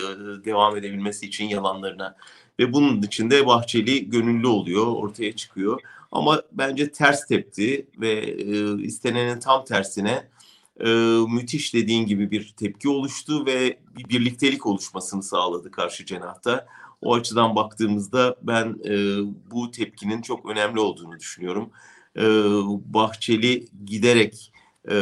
devam 0.46 0.78
edebilmesi 0.78 1.26
için 1.26 1.46
yalanlarına. 1.46 2.16
Ve 2.60 2.74
bunun 2.74 3.02
içinde 3.02 3.46
Bahçeli 3.46 4.10
gönüllü 4.10 4.48
oluyor, 4.48 4.86
ortaya 4.88 5.36
çıkıyor. 5.36 5.82
Ama 6.12 6.42
bence 6.52 6.92
ters 6.92 7.28
tepti 7.28 7.88
ve 7.98 8.12
e, 8.20 8.82
istenenin 8.84 9.40
tam 9.40 9.66
tersine 9.66 10.28
e, 10.80 10.90
müthiş 11.30 11.74
dediğin 11.74 12.06
gibi 12.06 12.32
bir 12.32 12.54
tepki 12.58 12.90
oluştu 12.90 13.46
ve 13.46 13.78
bir 13.98 14.10
birliktelik 14.10 14.66
oluşmasını 14.66 15.24
sağladı 15.24 15.72
karşı 15.72 16.06
cenahta. 16.06 16.68
O 17.04 17.14
açıdan 17.16 17.56
baktığımızda 17.56 18.36
ben 18.42 18.76
e, 18.86 19.18
bu 19.52 19.72
tepkinin 19.72 20.22
çok 20.22 20.50
önemli 20.50 20.80
olduğunu 20.80 21.20
düşünüyorum. 21.20 21.70
E, 22.18 22.24
Bahçeli 22.94 23.68
giderek 23.86 24.52
e, 24.90 24.96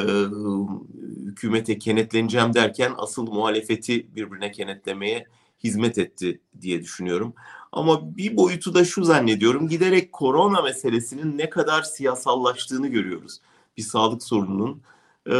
hükümete 1.26 1.78
kenetleneceğim 1.78 2.54
derken 2.54 2.94
asıl 2.98 3.28
muhalefeti 3.28 4.16
birbirine 4.16 4.52
kenetlemeye 4.52 5.28
hizmet 5.64 5.98
etti 5.98 6.40
diye 6.62 6.82
düşünüyorum. 6.82 7.34
Ama 7.72 8.18
bir 8.18 8.38
boyutu 8.38 8.74
da 8.74 8.86
şu 8.86 9.04
zannediyorum 9.04 9.68
giderek 9.70 10.12
korona 10.12 10.62
meselesinin 10.62 11.38
ne 11.38 11.50
kadar 11.50 11.84
siyasallaştığını 11.84 12.88
görüyoruz. 12.88 13.42
Bir 13.78 13.82
sağlık 13.82 14.24
sorununun. 14.24 14.82
Ee, 15.28 15.32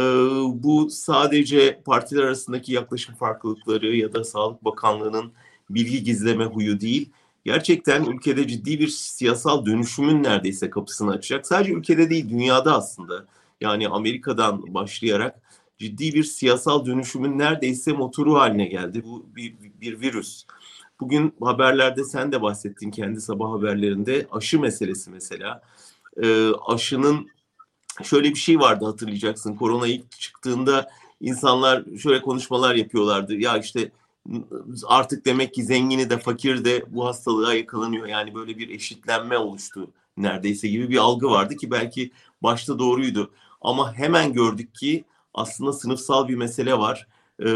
bu 0.54 0.90
sadece 0.90 1.82
partiler 1.84 2.22
arasındaki 2.22 2.72
yaklaşım 2.72 3.14
farklılıkları 3.14 3.96
ya 3.96 4.12
da 4.12 4.24
Sağlık 4.24 4.64
Bakanlığı'nın 4.64 5.32
bilgi 5.74 6.02
gizleme 6.02 6.44
huyu 6.44 6.80
değil. 6.80 7.10
Gerçekten 7.44 8.04
ülkede 8.04 8.48
ciddi 8.48 8.80
bir 8.80 8.88
siyasal 8.88 9.66
dönüşümün 9.66 10.22
neredeyse 10.22 10.70
kapısını 10.70 11.10
açacak. 11.10 11.46
Sadece 11.46 11.72
ülkede 11.72 12.10
değil 12.10 12.30
dünyada 12.30 12.76
aslında. 12.76 13.26
Yani 13.60 13.88
Amerika'dan 13.88 14.74
başlayarak 14.74 15.40
ciddi 15.78 16.14
bir 16.14 16.24
siyasal 16.24 16.86
dönüşümün 16.86 17.38
neredeyse 17.38 17.92
motoru 17.92 18.34
haline 18.34 18.66
geldi. 18.66 19.02
Bu 19.04 19.26
bir, 19.36 19.54
bir 19.80 20.00
virüs. 20.00 20.44
Bugün 21.00 21.34
haberlerde 21.40 22.04
sen 22.04 22.32
de 22.32 22.42
bahsettin 22.42 22.90
kendi 22.90 23.20
sabah 23.20 23.50
haberlerinde 23.50 24.26
aşı 24.32 24.60
meselesi 24.60 25.10
mesela. 25.10 25.62
E, 26.22 26.48
aşının 26.66 27.28
şöyle 28.02 28.30
bir 28.30 28.38
şey 28.38 28.60
vardı 28.60 28.84
hatırlayacaksın. 28.84 29.56
Korona 29.56 29.86
ilk 29.86 30.10
çıktığında 30.10 30.90
insanlar 31.20 31.84
şöyle 32.02 32.22
konuşmalar 32.22 32.74
yapıyorlardı. 32.74 33.34
Ya 33.34 33.58
işte 33.58 33.90
artık 34.86 35.26
demek 35.26 35.54
ki 35.54 35.64
zengini 35.64 36.10
de 36.10 36.18
fakir 36.18 36.64
de 36.64 36.84
bu 36.88 37.06
hastalığa 37.06 37.54
yakalanıyor. 37.54 38.06
Yani 38.06 38.34
böyle 38.34 38.58
bir 38.58 38.68
eşitlenme 38.68 39.38
oluştu 39.38 39.90
neredeyse 40.16 40.68
gibi 40.68 40.90
bir 40.90 40.96
algı 40.96 41.30
vardı 41.30 41.56
ki 41.56 41.70
belki 41.70 42.10
başta 42.42 42.78
doğruydu. 42.78 43.30
Ama 43.60 43.94
hemen 43.94 44.32
gördük 44.32 44.74
ki 44.74 45.04
aslında 45.34 45.72
sınıfsal 45.72 46.28
bir 46.28 46.34
mesele 46.34 46.78
var. 46.78 47.06
Ee, 47.40 47.48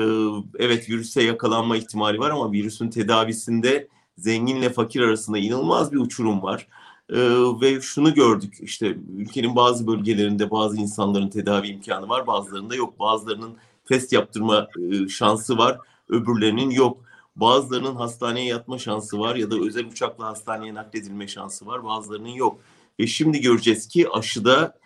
evet 0.58 0.90
virüse 0.90 1.22
yakalanma 1.22 1.76
ihtimali 1.76 2.18
var 2.18 2.30
ama 2.30 2.52
virüsün 2.52 2.90
tedavisinde 2.90 3.88
zenginle 4.18 4.70
fakir 4.70 5.00
arasında 5.00 5.38
inanılmaz 5.38 5.92
bir 5.92 5.98
uçurum 5.98 6.42
var. 6.42 6.68
Ee, 7.10 7.16
ve 7.60 7.80
şunu 7.80 8.14
gördük 8.14 8.54
işte 8.60 8.96
ülkenin 9.16 9.56
bazı 9.56 9.86
bölgelerinde 9.86 10.50
bazı 10.50 10.76
insanların 10.76 11.28
tedavi 11.28 11.68
imkanı 11.68 12.08
var 12.08 12.26
bazılarında 12.26 12.74
yok. 12.74 12.98
Bazılarının 12.98 13.56
test 13.88 14.12
yaptırma 14.12 14.68
e, 14.90 15.08
şansı 15.08 15.58
var 15.58 15.78
öbürlerinin 16.08 16.70
yok. 16.70 17.04
Bazılarının 17.36 17.96
hastaneye 17.96 18.46
yatma 18.46 18.78
şansı 18.78 19.18
var 19.18 19.36
ya 19.36 19.50
da 19.50 19.56
özel 19.60 19.86
uçakla 19.86 20.26
hastaneye 20.26 20.74
nakledilme 20.74 21.28
şansı 21.28 21.66
var 21.66 21.84
bazılarının 21.84 22.28
yok. 22.28 22.60
Ve 23.00 23.06
şimdi 23.06 23.40
göreceğiz 23.40 23.88
ki 23.88 24.08
aşıda 24.10 24.78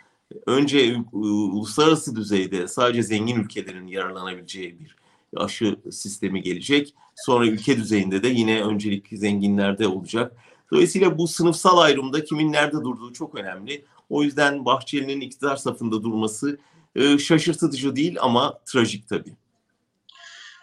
önce 0.47 0.97
uluslararası 1.13 2.17
düzeyde 2.17 2.69
sadece 2.69 3.03
zengin 3.03 3.37
ülkelerin 3.37 3.87
yararlanabileceği 3.87 4.81
bir 4.81 4.97
aşı 5.37 5.77
sistemi 5.91 6.43
gelecek. 6.43 6.95
Sonra 7.17 7.47
ülke 7.47 7.77
düzeyinde 7.77 8.23
de 8.23 8.29
yine 8.29 8.63
öncelik 8.63 9.09
zenginlerde 9.13 9.87
olacak. 9.87 10.37
Dolayısıyla 10.73 11.19
bu 11.19 11.29
sınıfsal 11.29 11.79
ayrımda 11.79 12.25
kimin 12.25 12.53
nerede 12.53 12.77
durduğu 12.77 13.13
çok 13.13 13.35
önemli. 13.35 13.85
O 14.09 14.23
yüzden 14.23 14.65
Bahçeli'nin 14.65 15.21
iktidar 15.21 15.57
safında 15.57 16.03
durması 16.03 16.59
e, 16.95 17.19
şaşırtıcı 17.19 17.97
değil 17.97 18.17
ama 18.21 18.59
trajik 18.67 19.09
tabii. 19.09 19.37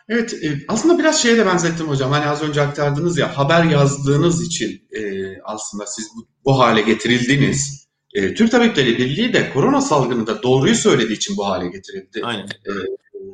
Evet, 0.09 0.33
e, 0.43 0.59
aslında 0.67 0.99
biraz 0.99 1.21
şeye 1.21 1.37
de 1.37 1.45
benzettim 1.45 1.87
hocam. 1.87 2.11
Hani 2.11 2.25
az 2.25 2.41
önce 2.41 2.61
aktardınız 2.61 3.17
ya, 3.17 3.37
haber 3.37 3.63
yazdığınız 3.63 4.47
için 4.47 4.87
e, 4.91 5.01
aslında 5.43 5.85
siz 5.87 6.09
bu, 6.15 6.27
bu 6.45 6.59
hale 6.59 6.81
getirildiniz. 6.81 7.87
E, 8.13 8.33
Türk 8.33 8.51
Tabipleri 8.51 8.97
Birliği 8.97 9.33
de 9.33 9.49
korona 9.53 9.81
salgınında 9.81 10.43
doğruyu 10.43 10.75
söylediği 10.75 11.17
için 11.17 11.37
bu 11.37 11.45
hale 11.45 11.67
getirildi. 11.67 12.21
Aynen. 12.23 12.45
E, 12.45 12.71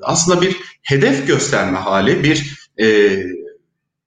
aslında 0.02 0.42
bir 0.42 0.58
hedef 0.82 1.28
gösterme 1.28 1.78
hali, 1.78 2.24
bir 2.24 2.68
e, 2.82 3.18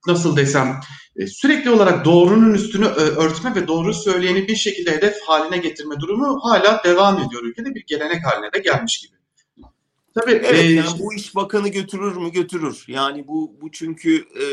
nasıl 0.07 0.37
desem 0.37 0.81
sürekli 1.27 1.71
olarak 1.71 2.05
doğrunun 2.05 2.55
üstünü 2.55 2.87
örtme 2.87 3.55
ve 3.55 3.69
doğru 3.69 3.95
söyleyeni 3.95 4.49
bir 4.49 4.57
şekilde 4.57 4.91
hedef 4.91 5.17
haline 5.27 5.59
getirme 5.59 6.01
durumu 6.01 6.41
hala 6.43 6.83
devam 6.85 7.19
ediyor 7.19 7.43
ülkede 7.43 7.75
bir 7.75 7.85
gelenek 7.87 8.27
haline 8.27 8.53
de 8.53 8.59
gelmiş 8.59 8.99
gibi. 8.99 9.16
Tabii 10.21 10.33
evet, 10.33 10.55
e, 10.55 10.73
yani 10.73 10.99
bu 10.99 11.15
iş 11.15 11.35
bakanı 11.35 11.69
götürür 11.69 12.17
mü 12.17 12.33
götürür. 12.33 12.85
Yani 12.89 13.29
bu 13.29 13.53
bu 13.61 13.71
çünkü 13.73 14.17
e, 14.17 14.45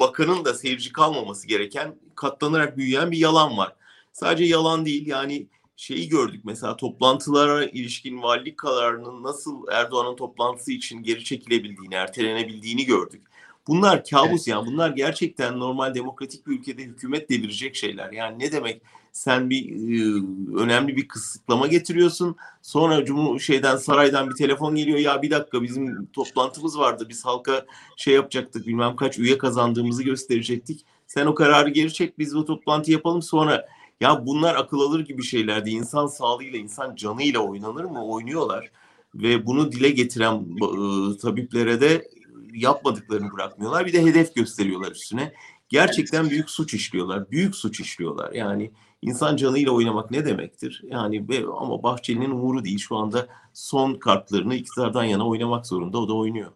bakanın 0.00 0.44
da 0.44 0.54
seyirci 0.54 0.92
kalmaması 0.92 1.46
gereken 1.46 1.94
katlanarak 2.14 2.76
büyüyen 2.76 3.10
bir 3.10 3.18
yalan 3.18 3.58
var. 3.58 3.76
Sadece 4.12 4.44
yalan 4.44 4.86
değil 4.86 5.06
yani 5.06 5.46
şeyi 5.76 6.08
gördük 6.08 6.40
mesela 6.44 6.76
toplantılara 6.76 7.64
ilişkin 7.64 8.22
valilik 8.22 8.58
kararının 8.58 9.22
nasıl 9.22 9.68
Erdoğan'ın 9.72 10.16
toplantısı 10.16 10.72
için 10.72 11.02
geri 11.02 11.24
çekilebildiğini, 11.24 11.94
ertelenebildiğini 11.94 12.84
gördük. 12.84 13.22
Bunlar 13.66 14.04
kabus 14.04 14.30
evet. 14.30 14.48
yani 14.48 14.66
bunlar 14.66 14.90
gerçekten 14.90 15.58
normal 15.58 15.94
demokratik 15.94 16.46
bir 16.46 16.58
ülkede 16.58 16.82
hükümet 16.82 17.30
devirecek 17.30 17.76
şeyler. 17.76 18.12
Yani 18.12 18.38
ne 18.38 18.52
demek 18.52 18.82
sen 19.12 19.50
bir 19.50 19.70
e, 19.70 20.22
önemli 20.56 20.96
bir 20.96 21.08
kısıtlama 21.08 21.66
getiriyorsun. 21.66 22.36
Sonra 22.62 23.04
Cumhur 23.04 23.40
şeyden 23.40 23.76
saraydan 23.76 24.30
bir 24.30 24.34
telefon 24.34 24.74
geliyor. 24.74 24.98
Ya 24.98 25.22
bir 25.22 25.30
dakika 25.30 25.62
bizim 25.62 26.06
toplantımız 26.06 26.78
vardı. 26.78 27.06
Biz 27.08 27.24
halka 27.24 27.66
şey 27.96 28.14
yapacaktık. 28.14 28.66
Bilmem 28.66 28.96
kaç 28.96 29.18
üye 29.18 29.38
kazandığımızı 29.38 30.02
gösterecektik. 30.02 30.84
Sen 31.06 31.26
o 31.26 31.34
kararı 31.34 31.70
geri 31.70 31.92
çek. 31.92 32.18
Biz 32.18 32.34
bu 32.34 32.44
toplantı 32.44 32.92
yapalım 32.92 33.22
sonra 33.22 33.68
ya 34.00 34.26
bunlar 34.26 34.54
akıl 34.54 34.80
alır 34.80 35.00
gibi 35.00 35.22
şeylerdi. 35.22 35.70
İnsan 35.70 36.06
sağlığıyla, 36.06 36.58
insan 36.58 36.94
canıyla 36.94 37.40
oynanır 37.40 37.84
mı? 37.84 38.06
Oynuyorlar. 38.06 38.70
Ve 39.14 39.46
bunu 39.46 39.72
dile 39.72 39.90
getiren 39.90 40.34
e, 40.34 41.18
tabiplere 41.18 41.80
de 41.80 42.08
yapmadıklarını 42.54 43.32
bırakmıyorlar. 43.32 43.86
Bir 43.86 43.92
de 43.92 44.02
hedef 44.02 44.34
gösteriyorlar 44.34 44.92
üstüne. 44.92 45.32
Gerçekten 45.68 46.30
büyük 46.30 46.50
suç 46.50 46.74
işliyorlar. 46.74 47.30
Büyük 47.30 47.56
suç 47.56 47.80
işliyorlar. 47.80 48.32
Yani 48.32 48.70
insan 49.02 49.36
canıyla 49.36 49.72
oynamak 49.72 50.10
ne 50.10 50.24
demektir? 50.26 50.82
Yani 50.90 51.26
ama 51.60 51.82
Bahçeli'nin 51.82 52.30
umuru 52.30 52.64
değil. 52.64 52.78
Şu 52.78 52.96
anda 52.96 53.26
son 53.54 53.94
kartlarını 53.94 54.54
iktidardan 54.54 55.04
yana 55.04 55.28
oynamak 55.28 55.66
zorunda. 55.66 55.98
O 55.98 56.08
da 56.08 56.14
oynuyor. 56.14 56.52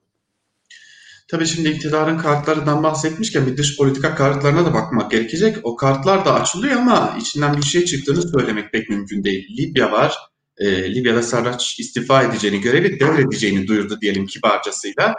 Tabii 1.28 1.46
şimdi 1.46 1.68
iktidarın 1.68 2.18
kartlarından 2.18 2.82
bahsetmişken 2.82 3.46
bir 3.46 3.56
dış 3.56 3.76
politika 3.76 4.14
kartlarına 4.14 4.64
da 4.66 4.74
bakmak 4.74 5.10
gerekecek. 5.10 5.56
O 5.62 5.76
kartlar 5.76 6.24
da 6.24 6.34
açılıyor 6.34 6.76
ama 6.76 7.16
içinden 7.20 7.56
bir 7.56 7.62
şey 7.62 7.84
çıktığını 7.84 8.22
söylemek 8.22 8.72
pek 8.72 8.90
mümkün 8.90 9.24
değil. 9.24 9.56
Libya 9.58 9.92
var. 9.92 10.16
E, 10.58 10.94
Libya'da 10.94 11.22
Sarraç 11.22 11.80
istifa 11.80 12.22
edeceğini, 12.22 12.60
görevi 12.60 13.00
devredeceğini 13.00 13.66
duyurdu 13.66 14.00
diyelim 14.00 14.26
kibarcasıyla. 14.26 15.14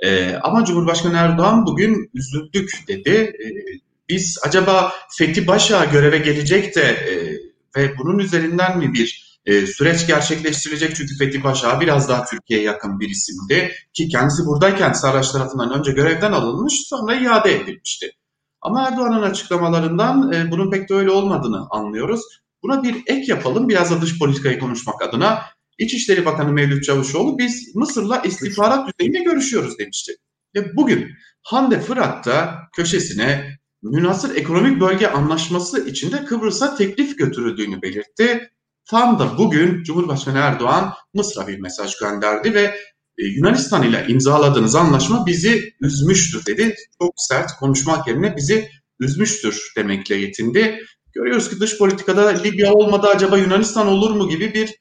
E, 0.00 0.34
ama 0.34 0.64
Cumhurbaşkanı 0.64 1.16
Erdoğan 1.16 1.66
bugün 1.66 2.10
üzüldük 2.14 2.84
dedi. 2.88 3.10
E, 3.10 3.46
biz 4.08 4.38
acaba 4.46 4.92
Fethi 5.18 5.46
Başa 5.46 5.84
göreve 5.84 6.18
gelecek 6.18 6.76
de 6.76 6.82
e, 6.82 7.14
ve 7.76 7.98
bunun 7.98 8.18
üzerinden 8.18 8.78
mi 8.78 8.94
bir 8.94 9.38
e, 9.46 9.66
süreç 9.66 10.06
gerçekleştirilecek 10.06 10.96
çünkü 10.96 11.16
Fethi 11.18 11.42
Paşa 11.42 11.80
biraz 11.80 12.08
daha 12.08 12.24
Türkiye'ye 12.24 12.66
yakın 12.66 13.00
bir 13.00 13.08
isimdi 13.08 13.72
ki 13.94 14.08
kendisi 14.08 14.46
buradayken 14.46 14.92
Sarraç 14.92 15.30
tarafından 15.30 15.78
önce 15.78 15.92
görevden 15.92 16.32
alınmış 16.32 16.74
sonra 16.86 17.14
iade 17.14 17.54
edilmişti. 17.54 18.12
Ama 18.62 18.88
Erdoğan'ın 18.88 19.22
açıklamalarından 19.22 20.32
e, 20.32 20.50
bunun 20.50 20.70
pek 20.70 20.88
de 20.88 20.94
öyle 20.94 21.10
olmadığını 21.10 21.66
anlıyoruz. 21.70 22.20
Buna 22.62 22.82
bir 22.82 22.96
ek 23.06 23.24
yapalım 23.26 23.68
biraz 23.68 23.90
da 23.90 24.00
dış 24.00 24.18
politikayı 24.18 24.58
konuşmak 24.58 25.02
adına. 25.02 25.42
İçişleri 25.78 26.24
Bakanı 26.24 26.52
Mevlüt 26.52 26.84
Çavuşoğlu 26.84 27.38
biz 27.38 27.76
Mısır'la 27.76 28.18
istihbarat 28.18 28.88
düzeyinde 28.88 29.18
görüşüyoruz 29.18 29.78
demişti. 29.78 30.12
Ve 30.54 30.76
bugün 30.76 31.10
Hande 31.42 31.80
Fırat'ta 31.80 32.58
köşesine 32.76 33.58
münasır 33.82 34.36
ekonomik 34.36 34.80
bölge 34.80 35.06
anlaşması 35.06 35.88
içinde 35.88 36.24
Kıbrıs'a 36.24 36.76
teklif 36.76 37.18
götürüldüğünü 37.18 37.82
belirtti. 37.82 38.50
Tam 38.90 39.18
da 39.18 39.38
bugün 39.38 39.82
Cumhurbaşkanı 39.82 40.38
Erdoğan 40.38 40.94
Mısır'a 41.14 41.48
bir 41.48 41.58
mesaj 41.58 41.98
gönderdi 41.98 42.54
ve 42.54 42.74
e, 43.18 43.24
Yunanistan 43.26 43.82
ile 43.82 44.04
imzaladığınız 44.08 44.74
anlaşma 44.74 45.26
bizi 45.26 45.74
üzmüştür 45.80 46.46
dedi. 46.46 46.74
Çok 47.02 47.12
sert 47.16 47.50
konuşmak 47.60 48.08
yerine 48.08 48.36
bizi 48.36 48.70
üzmüştür 49.00 49.72
demekle 49.76 50.14
yetindi. 50.14 50.80
Görüyoruz 51.12 51.50
ki 51.50 51.60
dış 51.60 51.78
politikada 51.78 52.28
Libya 52.28 52.72
olmadı 52.72 53.06
acaba 53.06 53.38
Yunanistan 53.38 53.86
olur 53.86 54.10
mu 54.10 54.28
gibi 54.28 54.54
bir 54.54 54.74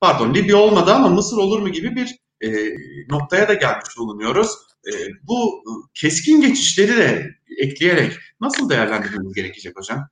pardon 0.00 0.34
Libya 0.34 0.56
olmadı 0.56 0.92
ama 0.92 1.08
Mısır 1.08 1.36
olur 1.36 1.58
mu 1.58 1.68
gibi 1.68 1.96
bir 1.96 2.16
e, 2.40 2.76
noktaya 3.10 3.48
da 3.48 3.54
gelmiş 3.54 3.98
bulunuyoruz. 3.98 4.50
E, 4.86 4.92
bu 5.22 5.64
keskin 5.94 6.40
geçişleri 6.40 6.96
de 6.96 7.34
ekleyerek 7.58 8.12
nasıl 8.40 8.70
değerlendirmemiz 8.70 9.34
gerekecek 9.34 9.78
hocam? 9.78 10.08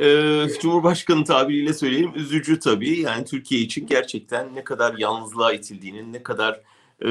Ee, 0.00 0.46
Cumhurbaşkanı 0.60 1.24
tabiriyle 1.24 1.74
söyleyeyim 1.74 2.12
üzücü 2.14 2.58
tabii. 2.58 3.00
Yani 3.00 3.24
Türkiye 3.24 3.60
için 3.60 3.86
gerçekten 3.86 4.54
ne 4.54 4.64
kadar 4.64 4.98
yalnızlığa 4.98 5.52
itildiğinin, 5.52 6.12
ne 6.12 6.22
kadar 6.22 6.60
e, 7.02 7.08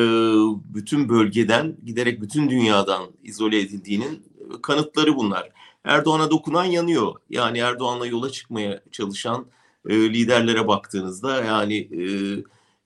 bütün 0.74 1.10
bölgeden 1.10 1.78
giderek 1.86 2.22
bütün 2.22 2.50
dünyadan 2.50 3.12
izole 3.24 3.60
edildiğinin 3.60 4.24
kanıtları 4.62 5.16
bunlar. 5.16 5.50
Erdoğan'a 5.84 6.32
dokunan 6.32 6.66
yanıyor. 6.66 7.16
Yani 7.30 7.58
Erdoğan'la 7.58 8.08
yola 8.08 8.30
çıkmaya 8.30 8.82
çalışan 8.92 9.46
e, 9.90 9.96
liderlere 9.96 10.68
baktığınızda 10.68 11.44
yani 11.44 11.78
e, 11.78 12.04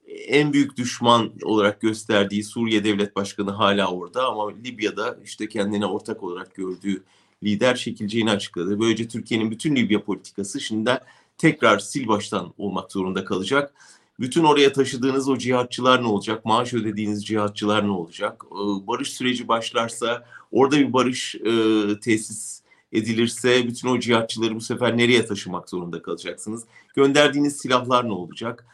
en 0.09 0.53
büyük 0.53 0.77
düşman 0.77 1.31
olarak 1.43 1.81
gösterdiği 1.81 2.43
Suriye 2.43 2.83
Devlet 2.83 3.15
Başkanı 3.15 3.51
hala 3.51 3.91
orada 3.91 4.27
ama 4.27 4.49
Libya'da 4.49 5.19
işte 5.23 5.47
kendine 5.49 5.85
ortak 5.85 6.23
olarak 6.23 6.55
gördüğü 6.55 7.03
lider 7.43 7.75
çekileceğini 7.75 8.31
açıkladı. 8.31 8.79
Böylece 8.79 9.07
Türkiye'nin 9.07 9.51
bütün 9.51 9.75
Libya 9.75 10.03
politikası 10.03 10.61
şimdi 10.61 10.99
tekrar 11.37 11.79
sil 11.89 12.05
baştan 12.07 12.53
olmak 12.57 12.91
zorunda 12.91 13.25
kalacak. 13.25 13.73
Bütün 14.19 14.43
oraya 14.43 14.73
taşıdığınız 14.73 15.29
o 15.29 15.37
cihatçılar 15.37 16.03
ne 16.03 16.07
olacak? 16.07 16.45
Maaş 16.45 16.73
ödediğiniz 16.73 17.25
cihatçılar 17.25 17.87
ne 17.87 17.91
olacak? 17.91 18.43
Ee, 18.51 18.87
barış 18.87 19.09
süreci 19.13 19.47
başlarsa, 19.47 20.25
orada 20.51 20.77
bir 20.77 20.93
barış 20.93 21.35
e, 21.35 21.99
tesis 21.99 22.61
edilirse 22.91 23.67
bütün 23.67 23.87
o 23.87 23.99
cihatçıları 23.99 24.55
bu 24.55 24.61
sefer 24.61 24.97
nereye 24.97 25.25
taşımak 25.25 25.69
zorunda 25.69 26.01
kalacaksınız? 26.01 26.63
Gönderdiğiniz 26.95 27.57
silahlar 27.57 28.05
ne 28.05 28.13
olacak? 28.13 28.65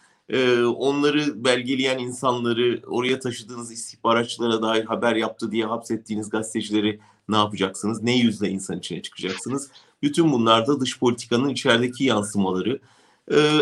Onları 0.76 1.44
belgeleyen 1.44 1.98
insanları, 1.98 2.82
oraya 2.88 3.20
taşıdığınız 3.20 3.72
istihbaratçılara 3.72 4.62
dair 4.62 4.86
haber 4.86 5.16
yaptı 5.16 5.52
diye 5.52 5.66
hapsettiğiniz 5.66 6.30
gazetecileri 6.30 7.00
ne 7.30 7.38
yapacaksınız? 7.38 8.04
Ne 8.04 8.18
yüzle 8.18 8.50
insan 8.50 8.80
içine 8.80 9.02
çıkacaksınız? 9.02 9.72
Bütün 10.02 10.32
bunlar 10.32 10.68
da 10.68 10.80
dış 10.80 11.00
politikanın 11.00 11.50
içerideki 11.50 12.04
yansımaları. 12.04 12.80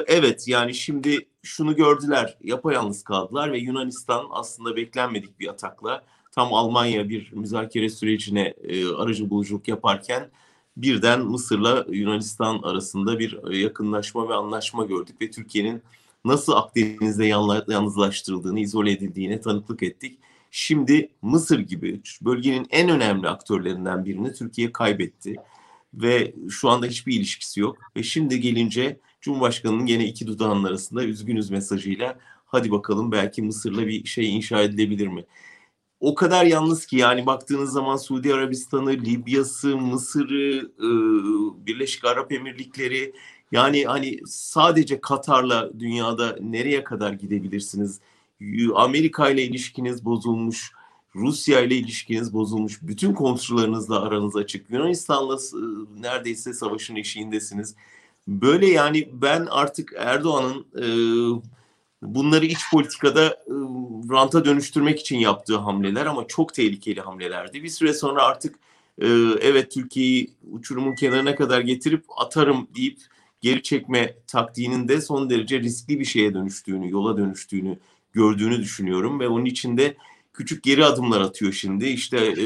Evet 0.07 0.47
yani 0.47 0.75
şimdi 0.75 1.27
şunu 1.43 1.75
gördüler, 1.75 2.37
yapayalnız 2.43 3.03
kaldılar 3.03 3.51
ve 3.51 3.59
Yunanistan 3.59 4.25
aslında 4.31 4.75
beklenmedik 4.75 5.39
bir 5.39 5.47
atakla 5.47 6.03
tam 6.31 6.53
Almanya 6.53 7.09
bir 7.09 7.31
müzakere 7.33 7.89
sürecine 7.89 8.53
aracı 8.97 9.29
buluculuk 9.29 9.67
yaparken 9.67 10.29
birden 10.77 11.21
Mısır'la 11.21 11.85
Yunanistan 11.89 12.59
arasında 12.63 13.19
bir 13.19 13.53
yakınlaşma 13.53 14.29
ve 14.29 14.33
anlaşma 14.33 14.85
gördük 14.85 15.21
ve 15.21 15.31
Türkiye'nin 15.31 15.81
nasıl 16.25 16.53
Akdeniz'de 16.53 17.25
yalnızlaştırıldığını, 17.25 18.59
izole 18.59 18.91
edildiğine 18.91 19.41
tanıklık 19.41 19.83
ettik. 19.83 20.19
Şimdi 20.51 21.09
Mısır 21.21 21.59
gibi 21.59 22.01
bölgenin 22.21 22.67
en 22.69 22.89
önemli 22.89 23.29
aktörlerinden 23.29 24.05
birini 24.05 24.33
Türkiye 24.33 24.71
kaybetti 24.71 25.35
ve 25.93 26.33
şu 26.49 26.69
anda 26.69 26.85
hiçbir 26.85 27.15
ilişkisi 27.15 27.59
yok. 27.59 27.77
Ve 27.97 28.03
şimdi 28.03 28.39
gelince 28.39 28.99
Cumhurbaşkanı'nın 29.21 29.85
gene 29.85 30.07
iki 30.07 30.27
dudağının 30.27 30.63
arasında 30.63 31.03
üzgünüz 31.03 31.49
mesajıyla 31.49 32.19
hadi 32.45 32.71
bakalım 32.71 33.11
belki 33.11 33.41
Mısır'la 33.41 33.87
bir 33.87 34.05
şey 34.05 34.35
inşa 34.35 34.61
edilebilir 34.61 35.07
mi? 35.07 35.25
O 35.99 36.15
kadar 36.15 36.45
yalnız 36.45 36.85
ki 36.85 36.97
yani 36.97 37.25
baktığınız 37.25 37.71
zaman 37.71 37.97
Suudi 37.97 38.33
Arabistan'ı, 38.33 38.91
Libya'sı, 38.91 39.77
Mısır'ı, 39.77 40.71
Birleşik 41.65 42.05
Arap 42.05 42.31
Emirlikleri 42.31 43.13
yani 43.53 43.85
hani 43.85 44.19
sadece 44.25 45.01
Katar'la 45.01 45.79
dünyada 45.79 46.37
nereye 46.41 46.83
kadar 46.83 47.13
gidebilirsiniz? 47.13 47.99
Amerika 48.75 49.29
ile 49.29 49.43
ilişkiniz 49.43 50.05
bozulmuş, 50.05 50.71
Rusya 51.15 51.61
ile 51.61 51.75
ilişkiniz 51.75 52.33
bozulmuş, 52.33 52.79
bütün 52.81 53.13
komşularınızla 53.13 54.01
aranız 54.01 54.35
açık. 54.35 54.69
Yunanistan'la 54.69 55.37
neredeyse 55.99 56.53
savaşın 56.53 56.95
eşiğindesiniz. 56.95 57.75
Böyle 58.27 58.67
yani 58.67 59.09
ben 59.13 59.47
artık 59.49 59.93
Erdoğan'ın 59.97 60.65
e, 60.75 60.85
bunları 62.01 62.45
iç 62.45 62.59
politikada 62.71 63.25
e, 63.27 63.53
ranta 64.11 64.45
dönüştürmek 64.45 64.99
için 64.99 65.17
yaptığı 65.17 65.57
hamleler 65.57 66.05
ama 66.05 66.27
çok 66.27 66.53
tehlikeli 66.53 67.01
hamlelerdi. 67.01 67.63
Bir 67.63 67.69
süre 67.69 67.93
sonra 67.93 68.23
artık 68.23 68.55
e, 69.01 69.07
evet 69.41 69.71
Türkiye'yi 69.71 70.31
uçurumun 70.51 70.95
kenarına 70.95 71.35
kadar 71.35 71.61
getirip 71.61 72.05
atarım 72.17 72.67
deyip 72.75 72.97
geri 73.43 73.63
çekme 73.63 74.15
taktiğinin 74.27 74.87
de 74.87 75.01
son 75.01 75.29
derece 75.29 75.59
riskli 75.59 75.99
bir 75.99 76.05
şeye 76.05 76.33
dönüştüğünü, 76.33 76.91
yola 76.91 77.17
dönüştüğünü 77.17 77.79
gördüğünü 78.13 78.59
düşünüyorum 78.59 79.19
ve 79.19 79.27
onun 79.27 79.45
içinde 79.45 79.97
küçük 80.33 80.63
geri 80.63 80.85
adımlar 80.85 81.21
atıyor 81.21 81.51
şimdi. 81.51 81.85
İşte 81.85 82.17
e, 82.17 82.45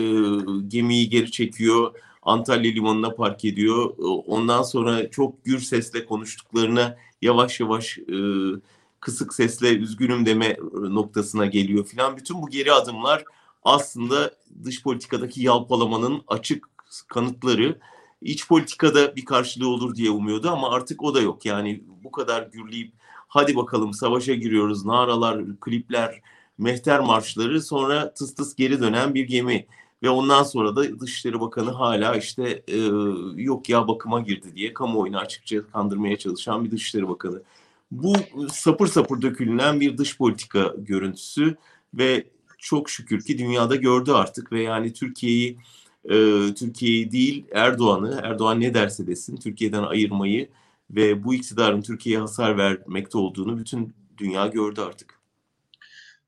gemiyi 0.67 1.09
geri 1.09 1.31
çekiyor, 1.31 1.91
Antalya 2.21 2.71
limanına 2.71 3.15
park 3.15 3.45
ediyor. 3.45 3.89
E, 3.99 4.03
ondan 4.03 4.63
sonra 4.63 5.09
çok 5.09 5.45
gür 5.45 5.59
sesle 5.59 6.05
konuştuklarına 6.05 6.97
yavaş 7.21 7.59
yavaş 7.59 7.97
e, 7.97 8.17
kısık 8.99 9.33
sesle 9.33 9.69
üzgünüm 9.69 10.25
deme 10.25 10.57
noktasına 10.73 11.45
geliyor 11.45 11.85
filan. 11.85 12.17
Bütün 12.17 12.41
bu 12.41 12.49
geri 12.49 12.73
adımlar 12.73 13.23
aslında 13.63 14.31
dış 14.63 14.83
politikadaki 14.83 15.43
yalpalamanın 15.43 16.21
açık 16.27 16.69
kanıtları. 17.07 17.79
İç 18.21 18.47
politikada 18.47 19.15
bir 19.15 19.25
karşılığı 19.25 19.69
olur 19.69 19.95
diye 19.95 20.09
umuyordu 20.09 20.49
ama 20.49 20.71
artık 20.71 21.03
o 21.03 21.15
da 21.15 21.21
yok. 21.21 21.45
Yani 21.45 21.83
bu 22.03 22.11
kadar 22.11 22.47
gürleyip 22.47 22.93
hadi 23.27 23.55
bakalım 23.55 23.93
savaşa 23.93 24.33
giriyoruz, 24.33 24.85
naralar, 24.85 25.59
klipler, 25.61 26.21
mehter 26.57 26.99
marşları 26.99 27.61
sonra 27.61 28.13
tıs 28.13 28.35
tıs 28.35 28.55
geri 28.55 28.81
dönen 28.81 29.15
bir 29.15 29.27
gemi. 29.27 29.65
Ve 30.03 30.09
ondan 30.09 30.43
sonra 30.43 30.75
da 30.75 30.99
Dışişleri 30.99 31.39
Bakanı 31.39 31.71
hala 31.71 32.15
işte 32.15 32.63
e, 32.67 32.77
yok 33.35 33.69
ya 33.69 33.87
bakıma 33.87 34.21
girdi 34.21 34.55
diye 34.55 34.73
kamuoyunu 34.73 35.17
açıkça 35.17 35.67
kandırmaya 35.67 36.17
çalışan 36.17 36.65
bir 36.65 36.71
Dışişleri 36.71 37.09
Bakanı. 37.09 37.41
Bu 37.91 38.13
sapır 38.51 38.87
sapır 38.87 39.21
dökülünen 39.21 39.79
bir 39.79 39.97
dış 39.97 40.17
politika 40.17 40.73
görüntüsü 40.77 41.55
ve 41.93 42.27
çok 42.57 42.89
şükür 42.89 43.21
ki 43.21 43.37
dünyada 43.37 43.75
gördü 43.75 44.11
artık 44.11 44.51
ve 44.51 44.61
yani 44.63 44.93
Türkiye'yi 44.93 45.57
e, 46.09 46.15
Türkiye'yi 46.53 47.11
değil 47.11 47.45
Erdoğan'ı 47.53 48.21
Erdoğan 48.23 48.59
ne 48.59 48.73
derse 48.73 49.07
desin 49.07 49.37
Türkiye'den 49.37 49.83
ayırmayı 49.83 50.49
ve 50.91 51.23
bu 51.23 51.33
iktidarın 51.33 51.81
Türkiye'ye 51.81 52.21
hasar 52.21 52.57
vermekte 52.57 53.17
olduğunu 53.17 53.57
bütün 53.57 53.93
dünya 54.17 54.47
gördü 54.47 54.81
artık. 54.81 55.17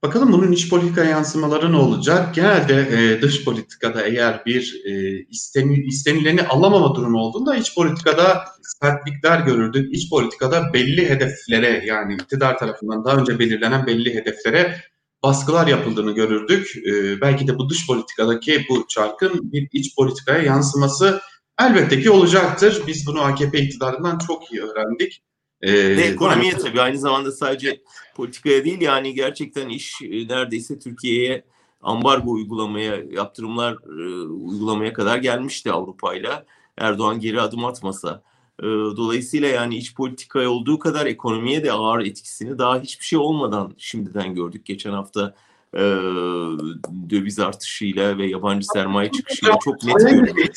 Bakalım 0.03 0.31
bunun 0.31 0.51
iç 0.51 0.69
politika 0.69 1.03
yansımaları 1.03 1.71
ne 1.71 1.77
olacak? 1.77 2.35
Genelde 2.35 2.73
e, 2.91 3.21
dış 3.21 3.45
politikada 3.45 4.01
eğer 4.01 4.45
bir 4.45 4.81
e, 4.85 5.19
isteni, 5.29 5.83
istenileni 5.85 6.41
alamama 6.41 6.95
durumu 6.95 7.17
olduğunda 7.17 7.55
iç 7.55 7.75
politikada 7.75 8.45
sertlikler 8.81 9.39
görürdük. 9.39 9.95
İç 9.95 10.09
politikada 10.09 10.73
belli 10.73 11.09
hedeflere 11.09 11.83
yani 11.85 12.13
iktidar 12.13 12.57
tarafından 12.57 13.05
daha 13.05 13.17
önce 13.17 13.39
belirlenen 13.39 13.87
belli 13.87 14.13
hedeflere 14.15 14.75
baskılar 15.23 15.67
yapıldığını 15.67 16.11
görürdük. 16.11 16.77
E, 16.87 17.21
belki 17.21 17.47
de 17.47 17.57
bu 17.57 17.69
dış 17.69 17.87
politikadaki 17.87 18.65
bu 18.69 18.87
çarkın 18.87 19.51
bir 19.51 19.67
iç 19.71 19.95
politikaya 19.95 20.43
yansıması 20.43 21.21
elbette 21.59 22.01
ki 22.01 22.11
olacaktır. 22.11 22.83
Biz 22.87 23.07
bunu 23.07 23.21
AKP 23.21 23.59
iktidarından 23.59 24.17
çok 24.17 24.51
iyi 24.51 24.61
öğrendik. 24.61 25.23
E, 25.61 25.73
Ve 25.73 26.01
ekonomiye 26.01 26.51
yani, 26.51 26.61
tabii 26.61 26.81
aynı 26.81 26.97
zamanda 26.97 27.31
sadece 27.31 27.81
politikaya 28.15 28.65
değil 28.65 28.81
yani 28.81 29.13
gerçekten 29.13 29.69
iş 29.69 30.01
e, 30.01 30.27
neredeyse 30.27 30.79
Türkiye'ye 30.79 31.45
ambargo 31.81 32.31
uygulamaya, 32.31 33.03
yaptırımlar 33.11 33.73
e, 33.73 34.25
uygulamaya 34.25 34.93
kadar 34.93 35.17
gelmişti 35.17 35.71
Avrupa 35.71 36.15
ile. 36.15 36.45
Erdoğan 36.77 37.19
geri 37.19 37.41
adım 37.41 37.65
atmasa. 37.65 38.23
E, 38.59 38.63
dolayısıyla 38.97 39.47
yani 39.47 39.77
iç 39.77 39.95
politikaya 39.95 40.49
olduğu 40.49 40.79
kadar 40.79 41.05
ekonomiye 41.05 41.63
de 41.63 41.71
ağır 41.71 42.05
etkisini 42.05 42.57
daha 42.57 42.81
hiçbir 42.81 43.05
şey 43.05 43.19
olmadan 43.19 43.73
şimdiden 43.77 44.35
gördük. 44.35 44.65
Geçen 44.65 44.91
hafta 44.91 45.35
e, 45.73 45.79
döviz 47.09 47.39
artışıyla 47.39 48.17
ve 48.17 48.27
yabancı 48.27 48.67
sermaye 48.73 49.11
çıkışıyla 49.11 49.59
çok 49.63 49.83
net 49.83 49.99
gördük. 49.99 50.55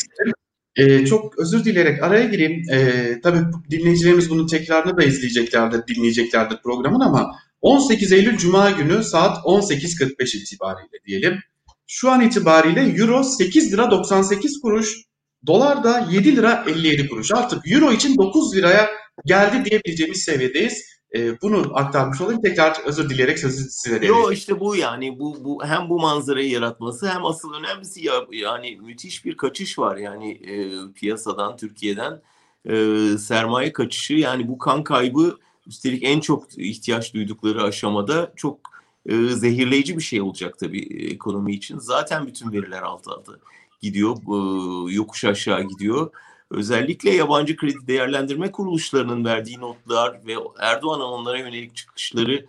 Ee, 0.77 1.07
çok 1.07 1.39
özür 1.39 1.65
dileyerek 1.65 2.03
araya 2.03 2.25
gireyim. 2.25 2.63
Ee, 2.73 3.21
tabii 3.23 3.39
dinleyicilerimiz 3.71 4.31
bunun 4.31 4.47
tekrarını 4.47 4.97
da 4.97 5.05
izleyeceklerdir, 5.05 5.95
dinleyeceklerdir 5.95 6.59
programın 6.63 7.01
ama 7.01 7.37
18 7.61 8.13
Eylül 8.13 8.37
Cuma 8.37 8.71
günü 8.71 9.05
saat 9.05 9.39
18.45 9.39 10.37
itibariyle 10.37 10.99
diyelim. 11.07 11.39
Şu 11.87 12.11
an 12.11 12.21
itibariyle 12.21 12.81
Euro 12.81 13.23
8 13.23 13.73
lira 13.73 13.91
98 13.91 14.61
kuruş, 14.61 15.03
dolar 15.47 15.85
da 15.85 16.09
7 16.11 16.37
lira 16.37 16.65
57 16.69 17.09
kuruş. 17.09 17.33
Artık 17.33 17.73
Euro 17.73 17.93
için 17.93 18.19
9 18.19 18.57
liraya 18.57 18.91
geldi 19.27 19.71
diyebileceğimiz 19.71 20.23
seviyedeyiz. 20.23 20.93
Ee, 21.17 21.41
bunu 21.43 21.71
aktarmış 21.75 22.21
olayım. 22.21 22.43
Tekrar 22.43 22.77
özür 22.85 23.11
dileyerek 23.11 23.39
sözü 23.39 23.71
size 23.71 23.97
vereyim. 23.97 24.15
Yo 24.15 24.33
işte 24.33 24.61
bu 24.61 24.77
yani 24.77 25.19
bu, 25.19 25.45
bu 25.45 25.65
hem 25.65 25.89
bu 25.89 26.01
manzarayı 26.01 26.51
yaratması 26.51 27.09
hem 27.09 27.27
asıl 27.27 27.55
önemlisi 27.55 28.07
ya, 28.07 28.13
yani 28.33 28.79
müthiş 28.83 29.25
bir 29.25 29.37
kaçış 29.37 29.79
var 29.79 29.97
yani 29.97 30.31
e, 30.33 30.71
piyasadan 30.95 31.57
Türkiye'den 31.57 32.23
e, 32.69 32.97
sermaye 33.19 33.73
kaçışı 33.73 34.15
yani 34.15 34.49
bu 34.49 34.59
kan 34.59 34.85
kaybı 34.85 35.39
üstelik 35.67 36.03
en 36.05 36.21
çok 36.21 36.59
ihtiyaç 36.59 37.15
duydukları 37.15 37.63
aşamada 37.63 38.33
çok 38.37 38.59
e, 39.07 39.29
zehirleyici 39.29 39.97
bir 39.97 40.03
şey 40.03 40.21
olacak 40.21 40.59
tabii 40.59 41.11
ekonomi 41.13 41.55
için. 41.55 41.79
Zaten 41.79 42.27
bütün 42.27 42.53
veriler 42.53 42.83
alt 42.83 43.09
alta 43.09 43.33
gidiyor, 43.83 44.17
e, 44.17 44.95
yokuş 44.95 45.25
aşağı 45.25 45.63
gidiyor. 45.63 46.11
Özellikle 46.51 47.11
yabancı 47.11 47.57
kredi 47.57 47.87
değerlendirme 47.87 48.53
kuruluşlarının 48.53 49.25
verdiği 49.25 49.61
notlar 49.61 50.27
ve 50.27 50.35
Erdoğan'ın 50.59 51.05
onlara 51.05 51.39
yönelik 51.39 51.77
çıkışları 51.77 52.47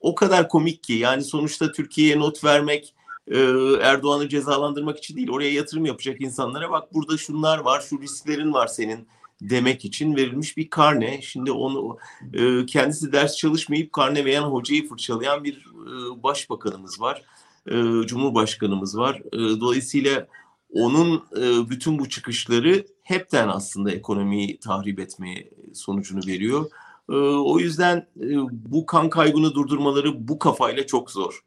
o 0.00 0.14
kadar 0.14 0.48
komik 0.48 0.82
ki 0.82 0.92
yani 0.92 1.24
sonuçta 1.24 1.72
Türkiye'ye 1.72 2.18
not 2.18 2.44
vermek 2.44 2.94
e, 3.26 3.38
Erdoğan'ı 3.82 4.28
cezalandırmak 4.28 4.98
için 4.98 5.16
değil 5.16 5.30
oraya 5.30 5.52
yatırım 5.52 5.86
yapacak 5.86 6.20
insanlara 6.20 6.70
bak 6.70 6.94
burada 6.94 7.16
şunlar 7.16 7.58
var 7.58 7.80
şu 7.80 8.00
risklerin 8.00 8.52
var 8.52 8.66
senin 8.66 9.08
demek 9.40 9.84
için 9.84 10.16
verilmiş 10.16 10.56
bir 10.56 10.70
karne. 10.70 11.22
Şimdi 11.22 11.52
onu 11.52 11.98
e, 12.32 12.66
kendisi 12.66 13.12
ders 13.12 13.36
çalışmayıp 13.36 13.92
karne 13.92 14.24
veyen 14.24 14.42
hocayı 14.42 14.88
fırçalayan 14.88 15.44
bir 15.44 15.54
e, 15.56 16.22
başbakanımız 16.22 17.00
var. 17.00 17.22
E, 17.66 18.06
Cumhurbaşkanımız 18.06 18.98
var. 18.98 19.22
E, 19.32 19.60
dolayısıyla 19.60 20.26
onun 20.74 21.24
e, 21.36 21.70
bütün 21.70 21.98
bu 21.98 22.08
çıkışları 22.08 22.86
hepten 23.02 23.48
aslında 23.48 23.90
ekonomiyi 23.90 24.58
tahrip 24.58 25.00
etmeye 25.00 25.50
sonucunu 25.74 26.20
veriyor. 26.26 26.70
E, 27.10 27.14
o 27.14 27.58
yüzden 27.58 27.96
e, 28.20 28.28
bu 28.52 28.86
kan 28.86 29.10
kaybını 29.10 29.54
durdurmaları 29.54 30.28
bu 30.28 30.38
kafayla 30.38 30.86
çok 30.86 31.10
zor. 31.10 31.44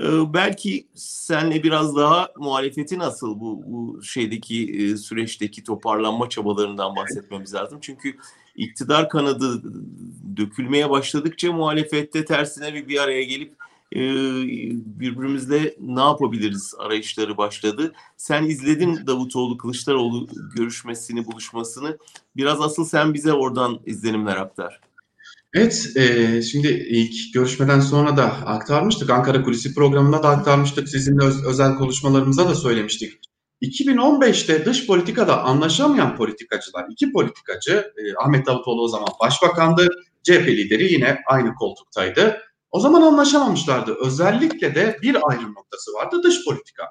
Ee, 0.00 0.34
belki 0.34 0.88
senle 0.94 1.62
biraz 1.62 1.96
daha 1.96 2.28
muhalefeti 2.36 2.98
nasıl 2.98 3.40
bu, 3.40 3.62
bu 3.66 4.02
şeydeki 4.02 4.72
e, 4.72 4.96
süreçteki 4.96 5.64
toparlanma 5.64 6.28
çabalarından 6.28 6.96
bahsetmemiz 6.96 7.54
lazım. 7.54 7.78
Çünkü 7.80 8.16
iktidar 8.56 9.08
kanadı 9.08 9.62
dökülmeye 10.36 10.90
başladıkça 10.90 11.52
muhalefette 11.52 12.24
tersine 12.24 12.74
bir 12.74 12.88
bir 12.88 13.02
araya 13.02 13.22
gelip 13.24 13.54
e, 13.96 14.00
birbirimizle 15.00 15.74
ne 15.80 16.00
yapabiliriz 16.00 16.74
arayışları 16.78 17.36
başladı. 17.36 17.92
Sen 18.16 18.44
izledin 18.44 19.06
Davutoğlu 19.06 19.58
Kılıçdaroğlu 19.58 20.28
görüşmesini, 20.56 21.26
buluşmasını. 21.26 21.98
Biraz 22.36 22.60
asıl 22.60 22.84
sen 22.84 23.14
bize 23.14 23.32
oradan 23.32 23.80
izlenimler 23.86 24.36
aktar. 24.36 24.80
Evet, 25.54 25.92
e, 25.96 26.42
şimdi 26.42 26.68
ilk 26.68 27.34
görüşmeden 27.34 27.80
sonra 27.80 28.16
da 28.16 28.24
aktarmıştık. 28.24 29.10
Ankara 29.10 29.42
Kulisi 29.42 29.74
programında 29.74 30.22
da 30.22 30.28
aktarmıştık. 30.28 30.88
Sizinle 30.88 31.24
öz, 31.24 31.44
özel 31.46 31.74
konuşmalarımızda 31.74 32.48
da 32.48 32.54
söylemiştik. 32.54 33.20
2015'te 33.62 34.64
dış 34.64 34.86
politikada 34.86 35.42
anlaşamayan 35.42 36.16
politikacılar, 36.16 36.86
iki 36.90 37.12
politikacı, 37.12 37.72
e, 37.72 38.24
Ahmet 38.24 38.46
Davutoğlu 38.46 38.82
o 38.82 38.88
zaman 38.88 39.08
başbakandı, 39.20 39.88
CHP 40.22 40.46
lideri 40.48 40.92
yine 40.92 41.18
aynı 41.26 41.54
koltuktaydı. 41.54 42.47
O 42.70 42.80
zaman 42.80 43.02
anlaşamamışlardı. 43.02 43.96
Özellikle 44.00 44.74
de 44.74 44.96
bir 45.02 45.30
ayrım 45.30 45.54
noktası 45.54 45.92
vardı 45.92 46.20
dış 46.24 46.44
politika. 46.44 46.84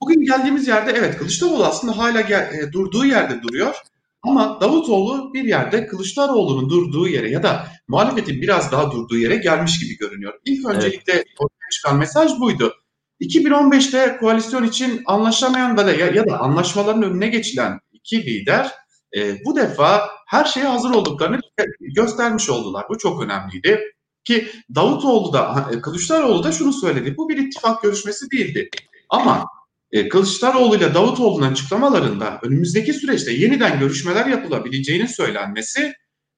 Bugün 0.00 0.24
geldiğimiz 0.24 0.68
yerde 0.68 0.90
evet 0.90 1.18
Kılıçdaroğlu 1.18 1.64
aslında 1.64 1.98
hala 1.98 2.20
gel, 2.20 2.54
e, 2.54 2.72
durduğu 2.72 3.04
yerde 3.04 3.42
duruyor. 3.42 3.74
Ama 4.22 4.60
Davutoğlu 4.60 5.34
bir 5.34 5.44
yerde 5.44 5.86
Kılıçdaroğlu'nun 5.86 6.70
durduğu 6.70 7.08
yere 7.08 7.30
ya 7.30 7.42
da 7.42 7.66
muhalefetin 7.88 8.42
biraz 8.42 8.72
daha 8.72 8.90
durduğu 8.90 9.16
yere 9.16 9.36
gelmiş 9.36 9.78
gibi 9.78 9.96
görünüyor. 9.96 10.34
İlk 10.44 10.66
öncelikle 10.66 11.12
evet. 11.12 11.26
ortaya 11.38 11.70
çıkan 11.72 11.98
mesaj 11.98 12.40
buydu. 12.40 12.74
2015'te 13.20 14.16
koalisyon 14.20 14.64
için 14.64 15.02
anlaşamayan 15.06 15.76
da 15.76 15.92
ya, 15.92 16.06
ya 16.06 16.26
da 16.26 16.40
anlaşmaların 16.40 17.02
önüne 17.02 17.28
geçilen 17.28 17.80
iki 17.92 18.26
lider 18.26 18.70
e, 19.16 19.44
bu 19.44 19.56
defa 19.56 20.08
her 20.26 20.44
şeye 20.44 20.66
hazır 20.66 20.90
olduklarını 20.90 21.40
göstermiş 21.80 22.50
oldular. 22.50 22.86
Bu 22.88 22.98
çok 22.98 23.22
önemliydi. 23.22 23.80
Ki 24.24 24.48
Davutoğlu 24.74 25.32
da 25.32 25.70
Kılıçdaroğlu 25.82 26.44
da 26.44 26.52
şunu 26.52 26.72
söyledi. 26.72 27.16
Bu 27.16 27.28
bir 27.28 27.38
ittifak 27.38 27.82
görüşmesi 27.82 28.30
değildi. 28.30 28.68
Ama 29.08 29.44
e, 29.92 30.08
Kılıçdaroğlu 30.08 30.76
ile 30.76 30.94
Davutoğlu'nun 30.94 31.52
açıklamalarında 31.52 32.40
önümüzdeki 32.42 32.92
süreçte 32.92 33.32
yeniden 33.32 33.80
görüşmeler 33.80 34.26
yapılabileceğini 34.26 35.08
söylenmesi 35.08 35.92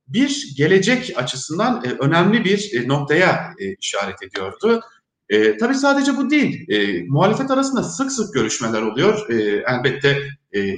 bir 0.09 0.55
gelecek 0.57 1.12
açısından 1.16 1.85
e, 1.85 1.88
önemli 1.88 2.45
bir 2.45 2.71
e, 2.75 2.88
noktaya 2.88 3.55
e, 3.59 3.75
işaret 3.75 4.23
ediyordu. 4.23 4.81
E, 5.29 5.57
tabii 5.57 5.75
sadece 5.75 6.16
bu 6.16 6.31
değil. 6.31 6.71
E, 6.71 7.03
muhalefet 7.09 7.51
arasında 7.51 7.83
sık 7.83 8.12
sık 8.12 8.35
görüşmeler 8.35 8.83
oluyor. 8.83 9.31
E, 9.31 9.64
elbette 9.66 10.29
e, 10.57 10.77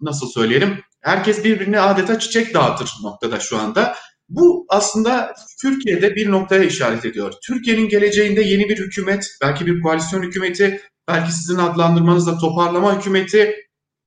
nasıl 0.00 0.26
söyleyelim 0.26 0.78
herkes 1.00 1.44
birbirine 1.44 1.80
adeta 1.80 2.18
çiçek 2.18 2.54
dağıtır 2.54 2.90
noktada 3.02 3.40
şu 3.40 3.58
anda. 3.58 3.94
Bu 4.30 4.66
aslında 4.68 5.34
Türkiye'de 5.62 6.16
bir 6.16 6.30
noktaya 6.30 6.64
işaret 6.64 7.04
ediyor. 7.04 7.32
Türkiye'nin 7.46 7.88
geleceğinde 7.88 8.42
yeni 8.42 8.68
bir 8.68 8.78
hükümet, 8.78 9.28
belki 9.42 9.66
bir 9.66 9.80
koalisyon 9.80 10.22
hükümeti 10.22 10.80
belki 11.08 11.32
sizin 11.32 11.56
adlandırmanızla 11.56 12.38
toparlama 12.38 12.98
hükümeti, 12.98 13.56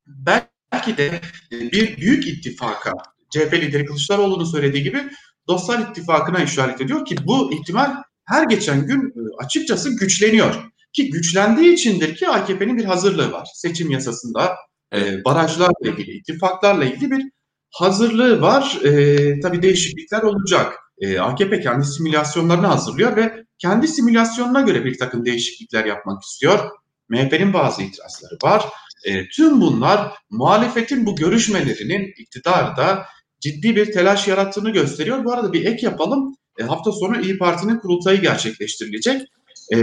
belki 0.07 0.97
de 0.97 1.21
bir 1.51 1.97
büyük 1.97 2.27
ittifaka, 2.27 2.93
CHP 3.29 3.53
lideri 3.53 3.85
Kılıçdaroğlu'nun 3.85 4.45
söylediği 4.45 4.83
gibi 4.83 5.03
dostlar 5.47 5.79
ittifakına 5.79 6.43
işaret 6.43 6.81
ediyor 6.81 7.05
ki 7.05 7.15
bu 7.25 7.53
ihtimal 7.53 7.95
her 8.25 8.43
geçen 8.43 8.87
gün 8.87 8.99
e, 8.99 9.43
açıkçası 9.45 9.97
güçleniyor. 9.97 10.55
Ki 10.93 11.09
güçlendiği 11.09 11.73
içindir 11.73 12.15
ki 12.15 12.27
AKP'nin 12.27 12.77
bir 12.77 12.85
hazırlığı 12.85 13.31
var. 13.31 13.47
Seçim 13.53 13.91
yasasında 13.91 14.55
e, 14.93 15.23
barajlarla 15.25 15.89
ilgili, 15.89 16.11
ittifaklarla 16.11 16.85
ilgili 16.85 17.11
bir 17.11 17.23
hazırlığı 17.73 18.41
var. 18.41 18.79
E, 18.83 19.39
tabii 19.39 19.61
değişiklikler 19.61 20.21
olacak. 20.21 20.73
E, 20.99 21.19
AKP 21.19 21.61
kendi 21.61 21.85
simülasyonlarını 21.85 22.67
hazırlıyor 22.67 23.15
ve 23.15 23.45
kendi 23.57 23.87
simülasyonuna 23.87 24.61
göre 24.61 24.85
bir 24.85 24.97
takım 24.97 25.25
değişiklikler 25.25 25.85
yapmak 25.85 26.23
istiyor. 26.23 26.69
MHP'nin 27.09 27.53
bazı 27.53 27.81
itirazları 27.81 28.37
var. 28.43 28.65
E, 29.05 29.27
tüm 29.29 29.61
bunlar 29.61 30.11
muhalefetin 30.29 31.05
bu 31.05 31.15
görüşmelerinin 31.15 32.13
iktidarda 32.17 33.05
ciddi 33.39 33.75
bir 33.75 33.91
telaş 33.91 34.27
yarattığını 34.27 34.69
gösteriyor. 34.69 35.25
Bu 35.25 35.33
arada 35.33 35.53
bir 35.53 35.65
ek 35.65 35.85
yapalım. 35.85 36.35
E, 36.59 36.63
hafta 36.63 36.91
sonu 36.91 37.21
İyi 37.21 37.37
Parti'nin 37.37 37.79
kurultayı 37.79 38.21
gerçekleştirilecek. 38.21 39.21
E, 39.73 39.77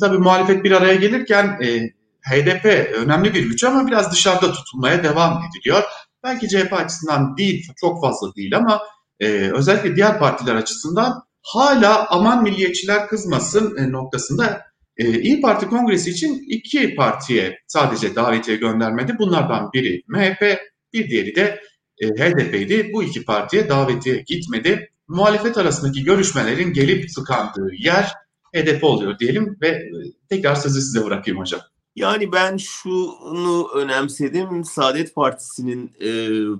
tabii 0.00 0.18
muhalefet 0.18 0.64
bir 0.64 0.72
araya 0.72 0.94
gelirken 0.94 1.58
e, 1.62 1.90
HDP 2.30 2.64
önemli 2.94 3.34
bir 3.34 3.42
güç 3.42 3.64
ama 3.64 3.86
biraz 3.86 4.12
dışarıda 4.12 4.52
tutulmaya 4.52 5.04
devam 5.04 5.42
ediliyor. 5.48 5.82
Belki 6.24 6.48
CHP 6.48 6.72
açısından 6.72 7.36
değil, 7.36 7.66
çok 7.76 8.00
fazla 8.00 8.34
değil 8.34 8.56
ama 8.56 8.82
e, 9.20 9.26
özellikle 9.28 9.96
diğer 9.96 10.18
partiler 10.18 10.54
açısından 10.54 11.22
hala 11.42 12.06
aman 12.10 12.42
milliyetçiler 12.42 13.08
kızmasın 13.08 13.76
e, 13.76 13.92
noktasında 13.92 14.62
e, 14.96 15.20
İyi 15.20 15.40
Parti 15.40 15.66
kongresi 15.66 16.10
için 16.10 16.44
iki 16.48 16.94
partiye 16.94 17.58
sadece 17.66 18.14
davetiye 18.14 18.56
göndermedi. 18.56 19.16
Bunlardan 19.18 19.72
biri 19.72 20.02
MHP, 20.08 20.58
bir 20.92 21.10
diğeri 21.10 21.34
de 21.34 21.60
e, 21.98 22.06
HDP'ydi. 22.06 22.90
Bu 22.92 23.02
iki 23.02 23.24
partiye 23.24 23.68
davetiye 23.68 24.24
gitmedi. 24.26 24.90
Muhalefet 25.08 25.58
arasındaki 25.58 26.04
görüşmelerin 26.04 26.72
gelip 26.72 27.14
tıkandığı 27.14 27.70
yer 27.78 28.12
HDP 28.54 28.84
oluyor 28.84 29.18
diyelim 29.18 29.56
ve 29.62 29.68
e, 29.68 29.90
tekrar 30.28 30.54
sözü 30.54 30.80
size 30.80 31.04
bırakayım 31.04 31.40
hocam. 31.40 31.60
Yani 31.96 32.32
ben 32.32 32.56
şunu 32.56 33.68
önemsedim. 33.74 34.64
Saadet 34.64 35.14
Partisi'nin 35.14 35.92
e, 36.00 36.10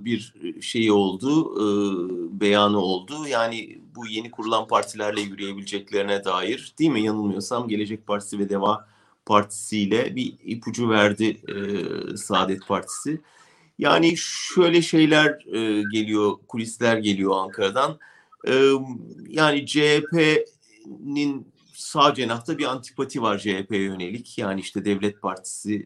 bir 0.05 0.33
şeyi 0.61 0.91
oldu, 0.91 1.55
e, 1.55 1.65
beyanı 2.39 2.79
oldu. 2.79 3.27
Yani 3.27 3.81
bu 3.95 4.07
yeni 4.07 4.31
kurulan 4.31 4.67
partilerle 4.67 5.21
yürüyebileceklerine 5.21 6.23
dair 6.23 6.73
değil 6.79 6.91
mi? 6.91 7.03
Yanılmıyorsam 7.03 7.67
Gelecek 7.67 8.07
Partisi 8.07 8.39
ve 8.39 8.49
Deva 8.49 8.87
Partisi 9.25 9.79
ile 9.79 10.15
bir 10.15 10.33
ipucu 10.43 10.89
verdi 10.89 11.37
e, 11.47 12.17
Saadet 12.17 12.67
Partisi. 12.67 13.21
Yani 13.79 14.13
şöyle 14.17 14.81
şeyler 14.81 15.45
e, 15.53 15.83
geliyor, 15.91 16.33
kulisler 16.47 16.97
geliyor 16.97 17.31
Ankara'dan. 17.37 17.99
E, 18.47 18.71
yani 19.29 19.65
CHP'nin 19.65 21.47
sağ 21.75 22.13
cenahta 22.13 22.57
bir 22.57 22.65
antipati 22.65 23.21
var 23.21 23.37
CHP'ye 23.37 23.81
yönelik. 23.81 24.37
Yani 24.37 24.59
işte 24.59 24.85
Devlet 24.85 25.21
Partisi, 25.21 25.85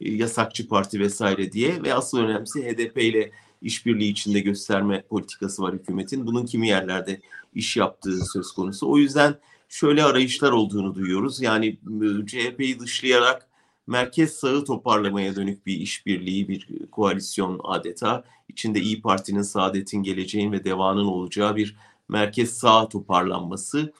e, 0.00 0.12
yasakçı 0.12 0.68
parti 0.68 1.00
vesaire 1.00 1.52
diye 1.52 1.82
ve 1.82 1.94
asıl 1.94 2.18
önemlisi 2.18 2.64
HDP 2.64 2.98
ile 2.98 3.30
işbirliği 3.62 4.10
içinde 4.10 4.40
gösterme 4.40 5.02
politikası 5.02 5.62
var 5.62 5.74
hükümetin. 5.74 6.26
Bunun 6.26 6.46
kimi 6.46 6.68
yerlerde 6.68 7.20
iş 7.54 7.76
yaptığı 7.76 8.26
söz 8.32 8.52
konusu. 8.52 8.90
O 8.90 8.98
yüzden 8.98 9.34
şöyle 9.68 10.04
arayışlar 10.04 10.52
olduğunu 10.52 10.94
duyuyoruz. 10.94 11.42
Yani 11.42 11.66
e, 11.66 12.26
CHP'yi 12.26 12.80
dışlayarak 12.80 13.48
merkez 13.86 14.34
sağı 14.34 14.64
toparlamaya 14.64 15.36
dönük 15.36 15.66
bir 15.66 15.76
işbirliği, 15.76 16.48
bir 16.48 16.68
koalisyon 16.90 17.60
adeta. 17.64 18.24
İçinde 18.48 18.80
İyi 18.80 19.02
Parti'nin, 19.02 19.42
Saadet'in, 19.42 20.02
Geleceğin 20.02 20.52
ve 20.52 20.64
Deva'nın 20.64 21.04
olacağı 21.04 21.56
bir 21.56 21.76
merkez 22.08 22.58
sağ 22.58 22.88
toparlanması. 22.88 23.92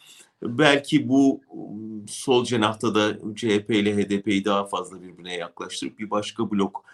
Belki 0.44 1.08
bu 1.08 1.40
sol 2.08 2.44
cenahta 2.44 2.94
da 2.94 3.18
CHP 3.36 3.70
ile 3.70 3.96
HDP'yi 3.96 4.44
daha 4.44 4.66
fazla 4.66 5.02
birbirine 5.02 5.34
yaklaştırıp 5.34 5.98
bir 5.98 6.10
başka 6.10 6.50
blok, 6.50 6.84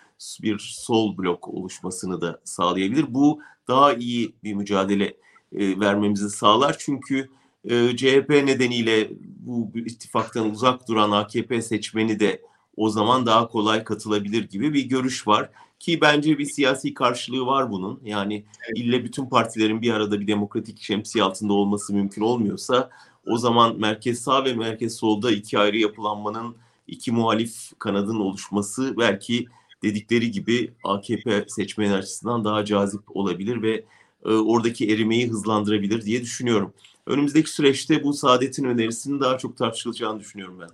bir 0.43 0.59
sol 0.59 1.19
blok 1.19 1.49
oluşmasını 1.49 2.21
da 2.21 2.41
sağlayabilir. 2.45 3.15
Bu 3.15 3.41
daha 3.69 3.95
iyi 3.95 4.35
bir 4.45 4.55
mücadele 4.55 5.15
e, 5.53 5.81
vermemizi 5.81 6.31
sağlar. 6.31 6.77
Çünkü 6.79 7.31
e, 7.65 7.97
CHP 7.97 8.29
nedeniyle 8.31 9.11
bu 9.21 9.71
ittifaktan 9.75 10.51
uzak 10.51 10.89
duran 10.89 11.11
AKP 11.11 11.63
seçmeni 11.63 12.21
de 12.21 12.43
o 12.77 12.91
zaman 12.91 13.27
daha 13.27 13.49
kolay 13.49 13.85
katılabilir 13.85 14.49
gibi 14.49 14.75
bir 14.75 14.85
görüş 14.85 15.27
var. 15.27 15.51
Ki 15.79 16.01
bence 16.01 16.39
bir 16.39 16.45
siyasi 16.45 16.95
karşılığı 16.95 17.47
var 17.47 17.71
bunun. 17.71 18.01
Yani 18.05 18.45
ille 18.75 19.05
bütün 19.05 19.27
partilerin 19.27 19.83
bir 19.83 19.93
arada 19.93 20.21
bir 20.21 20.27
demokratik 20.27 20.83
şemsiye 20.83 21.25
altında 21.25 21.53
olması 21.53 21.95
mümkün 21.95 22.23
olmuyorsa 22.23 22.91
o 23.27 23.39
zaman 23.39 23.81
merkez 23.81 24.21
sağ 24.21 24.45
ve 24.45 24.55
merkez 24.55 24.97
solda 24.97 25.31
iki 25.31 25.59
ayrı 25.59 25.79
yapılanmanın 25.79 26.57
iki 26.87 27.13
muhalif 27.13 27.79
kanadın 27.79 28.21
oluşması 28.21 28.95
belki 28.99 29.47
dedikleri 29.83 30.31
gibi 30.31 30.73
AKP 30.85 31.45
seçmeni 31.49 31.95
açısından 31.95 32.45
daha 32.45 32.65
cazip 32.65 33.17
olabilir 33.17 33.63
ve 33.63 33.85
e, 34.25 34.29
oradaki 34.29 34.91
erimeyi 34.93 35.29
hızlandırabilir 35.29 36.03
diye 36.03 36.23
düşünüyorum. 36.23 36.73
Önümüzdeki 37.07 37.51
süreçte 37.51 38.05
bu 38.05 38.13
Saadet'in 38.13 38.65
önerisinin 38.65 39.21
daha 39.21 39.39
çok 39.39 39.57
tartışılacağını 39.57 40.21
düşünüyorum 40.21 40.61
ben. 40.61 40.69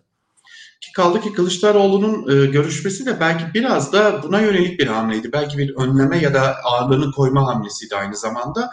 Kaldı 0.94 1.20
ki 1.20 1.32
Kılıçdaroğlu'nun 1.32 2.28
e, 2.28 2.46
görüşmesi 2.46 3.06
de 3.06 3.20
belki 3.20 3.44
biraz 3.54 3.92
da 3.92 4.22
buna 4.22 4.40
yönelik 4.40 4.80
bir 4.80 4.86
hamleydi. 4.86 5.32
Belki 5.32 5.58
bir 5.58 5.76
önleme 5.76 6.18
ya 6.18 6.34
da 6.34 6.56
ağırlığını 6.64 7.12
koyma 7.12 7.46
hamlesiydi 7.46 7.96
aynı 7.96 8.16
zamanda. 8.16 8.70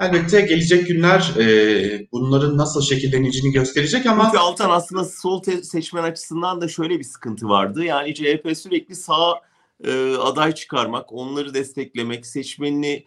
Elbette 0.00 0.40
gelecek 0.40 0.86
günler 0.86 1.32
e, 1.38 2.06
bunların 2.12 2.56
nasıl 2.58 2.82
şekilleneceğini 2.82 3.52
gösterecek 3.52 4.06
ama... 4.06 4.24
Çünkü 4.24 4.38
Altan 4.38 4.70
aslında 4.70 5.04
sol 5.04 5.42
seçmen 5.62 6.02
açısından 6.02 6.60
da 6.60 6.68
şöyle 6.68 6.98
bir 6.98 7.04
sıkıntı 7.04 7.48
vardı. 7.48 7.84
Yani 7.84 8.14
CHP 8.14 8.56
sürekli 8.56 8.96
sağ 8.96 9.40
e, 9.84 10.16
aday 10.16 10.54
çıkarmak, 10.54 11.12
onları 11.12 11.54
desteklemek, 11.54 12.26
seçmenini 12.26 13.04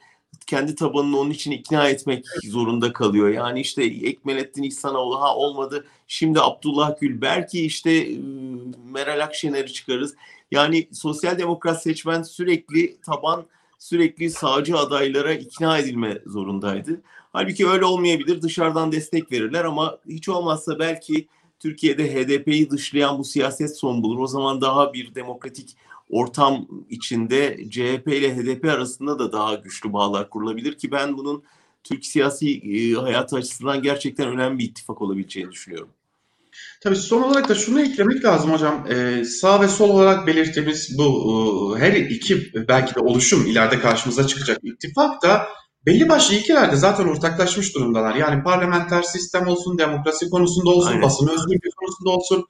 kendi 0.47 0.76
tabanını 0.76 1.19
onun 1.19 1.32
için 1.32 1.52
ikna 1.52 1.89
etmek 1.89 2.26
zorunda 2.43 2.93
kalıyor. 2.93 3.30
Yani 3.30 3.60
işte 3.60 3.84
Ekmelettin 3.84 4.63
İhsanoğlu 4.63 5.21
ha 5.21 5.36
olmadı. 5.36 5.88
Şimdi 6.08 6.41
Abdullah 6.41 7.00
Gül 7.00 7.21
belki 7.21 7.65
işte 7.65 8.08
Meral 8.91 9.23
Akşener'i 9.23 9.73
çıkarız. 9.73 10.15
Yani 10.52 10.88
sosyal 10.91 11.38
demokrat 11.38 11.84
seçmen 11.84 12.23
sürekli 12.23 13.02
taban 13.02 13.45
sürekli 13.88 14.30
sağcı 14.30 14.78
adaylara 14.78 15.34
ikna 15.34 15.78
edilme 15.78 16.21
zorundaydı. 16.26 17.02
Halbuki 17.34 17.67
öyle 17.67 17.86
olmayabilir. 17.86 18.41
Dışarıdan 18.41 18.91
destek 18.91 19.32
verirler 19.32 19.65
ama 19.65 19.97
hiç 20.08 20.30
olmazsa 20.30 20.80
belki 20.80 21.28
Türkiye'de 21.60 22.13
HDP'yi 22.13 22.69
dışlayan 22.69 23.19
bu 23.19 23.23
siyaset 23.23 23.78
son 23.78 24.04
bulur. 24.04 24.19
O 24.19 24.28
zaman 24.28 24.62
daha 24.62 24.93
bir 24.93 25.15
demokratik 25.15 25.78
ortam 26.10 26.67
içinde 26.89 27.69
CHP 27.69 28.08
ile 28.08 28.36
HDP 28.36 28.65
arasında 28.65 29.19
da 29.19 29.32
daha 29.32 29.56
güçlü 29.56 29.93
bağlar 29.93 30.30
kurulabilir 30.30 30.78
ki 30.78 30.91
ben 30.91 31.17
bunun 31.17 31.43
Türk 31.84 32.06
siyasi 32.06 32.58
e, 32.58 32.93
hayatı 32.93 33.36
açısından 33.36 33.82
gerçekten 33.82 34.28
önemli 34.28 34.60
bir 34.60 34.65
ittifak 34.65 35.02
olabileceğini 35.02 35.52
düşünüyorum. 35.52 35.89
Tabii 36.84 36.96
son 36.96 37.22
olarak 37.22 37.50
da 37.50 37.56
şunu 37.56 37.82
eklemek 37.82 38.26
lazım 38.26 38.52
hocam. 38.52 38.88
Ee, 38.89 39.24
sağ 39.24 39.62
ve 39.62 39.67
sol 39.67 39.89
olarak 39.89 40.28
belirttiğimiz 40.28 40.98
bu 40.98 41.76
e, 41.78 41.80
her 41.80 41.93
iki 41.93 42.52
belki 42.67 42.96
de 42.96 43.00
oluşum 43.00 43.46
ileride 43.46 43.80
karşımıza 43.80 44.28
çıkacak 44.28 44.60
ittifak 44.63 45.24
da 45.24 45.48
belli 45.86 46.10
başlı 46.10 46.36
ilkelerde 46.36 46.76
zaten 46.76 47.08
ortaklaşmış 47.08 47.76
durumdalar. 47.76 48.15
Yani 48.15 48.43
parlamenter 48.43 49.02
sistem 49.02 49.48
olsun, 49.48 49.78
demokrasi 49.78 50.30
konusunda 50.30 50.70
olsun, 50.70 50.89
Aynen. 50.89 51.02
basın 51.02 51.28
özgürlüğü 51.28 51.72
konusunda 51.78 52.10
olsun. 52.10 52.46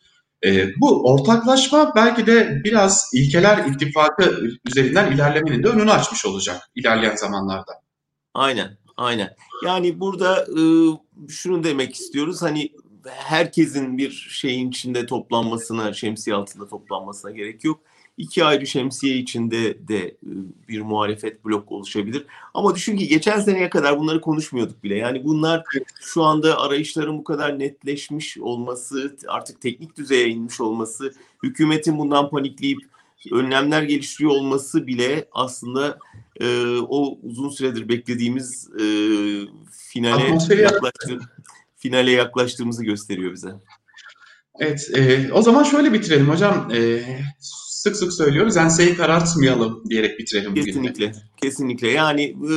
Ee, 0.45 0.79
bu 0.79 1.11
ortaklaşma 1.13 1.95
belki 1.95 2.27
de 2.27 2.61
biraz 2.63 3.09
ilkeler 3.13 3.65
ittifakı 3.65 4.41
üzerinden 4.65 5.11
ilerlemenin 5.11 5.63
de 5.63 5.67
önünü 5.67 5.91
açmış 5.91 6.25
olacak 6.25 6.61
ilerleyen 6.75 7.15
zamanlarda. 7.15 7.71
Aynen, 8.33 8.77
aynen. 8.97 9.35
Yani 9.65 9.99
burada 9.99 10.41
e, 10.41 10.63
şunu 11.29 11.63
demek 11.63 11.95
istiyoruz. 11.95 12.41
Hani 12.41 12.71
herkesin 13.07 13.97
bir 13.97 14.11
şeyin 14.29 14.69
içinde 14.69 15.05
toplanmasına, 15.05 15.93
şemsiye 15.93 16.35
altında 16.35 16.67
toplanmasına 16.67 17.31
gerek 17.31 17.63
yok. 17.63 17.79
İki 18.17 18.43
ayrı 18.43 18.67
şemsiye 18.67 19.17
içinde 19.17 19.87
de 19.87 20.07
e, 20.07 20.15
bir 20.67 20.81
muhalefet 20.81 21.45
blok 21.45 21.71
oluşabilir. 21.71 22.25
Ama 22.53 22.75
düşün 22.75 22.97
ki 22.97 23.07
geçen 23.07 23.39
seneye 23.39 23.69
kadar 23.69 23.99
bunları 23.99 24.21
konuşmuyorduk 24.21 24.83
bile. 24.83 24.95
Yani 24.95 25.23
bunlar 25.23 25.63
şu 26.01 26.23
anda 26.23 26.59
arayışların 26.59 27.17
bu 27.17 27.23
kadar 27.23 27.59
netleşmiş 27.59 28.37
olması, 28.37 29.17
artık 29.27 29.61
teknik 29.61 29.97
düzeye 29.97 30.29
inmiş 30.29 30.61
olması, 30.61 31.13
hükümetin 31.43 31.97
bundan 31.97 32.29
panikleyip 32.29 32.79
önlemler 33.31 33.83
geliştiriyor 33.83 34.31
olması 34.31 34.87
bile 34.87 35.27
aslında 35.31 35.97
e, 36.41 36.77
o 36.79 37.17
uzun 37.23 37.49
süredir 37.49 37.89
beklediğimiz 37.89 38.69
e, 38.73 38.83
finale 39.71 40.61
yaklaştı 40.61 41.19
finale 41.77 42.11
yaklaştığımızı 42.11 42.83
gösteriyor 42.85 43.33
bize. 43.33 43.51
Evet, 44.59 44.89
e, 44.95 45.31
o 45.33 45.41
zaman 45.41 45.63
şöyle 45.63 45.93
bitirelim 45.93 46.29
hocam. 46.29 46.71
E, 46.73 47.01
sık 47.39 47.95
sık 47.95 48.13
söylüyoruz, 48.13 48.57
enseyi 48.57 48.95
karartmayalım 48.95 49.83
diyerek 49.89 50.19
bitirelim. 50.19 50.53
Kesinlikle, 50.53 51.07
bugün. 51.07 51.21
kesinlikle. 51.41 51.87
Yani 51.87 52.23
e, 52.23 52.53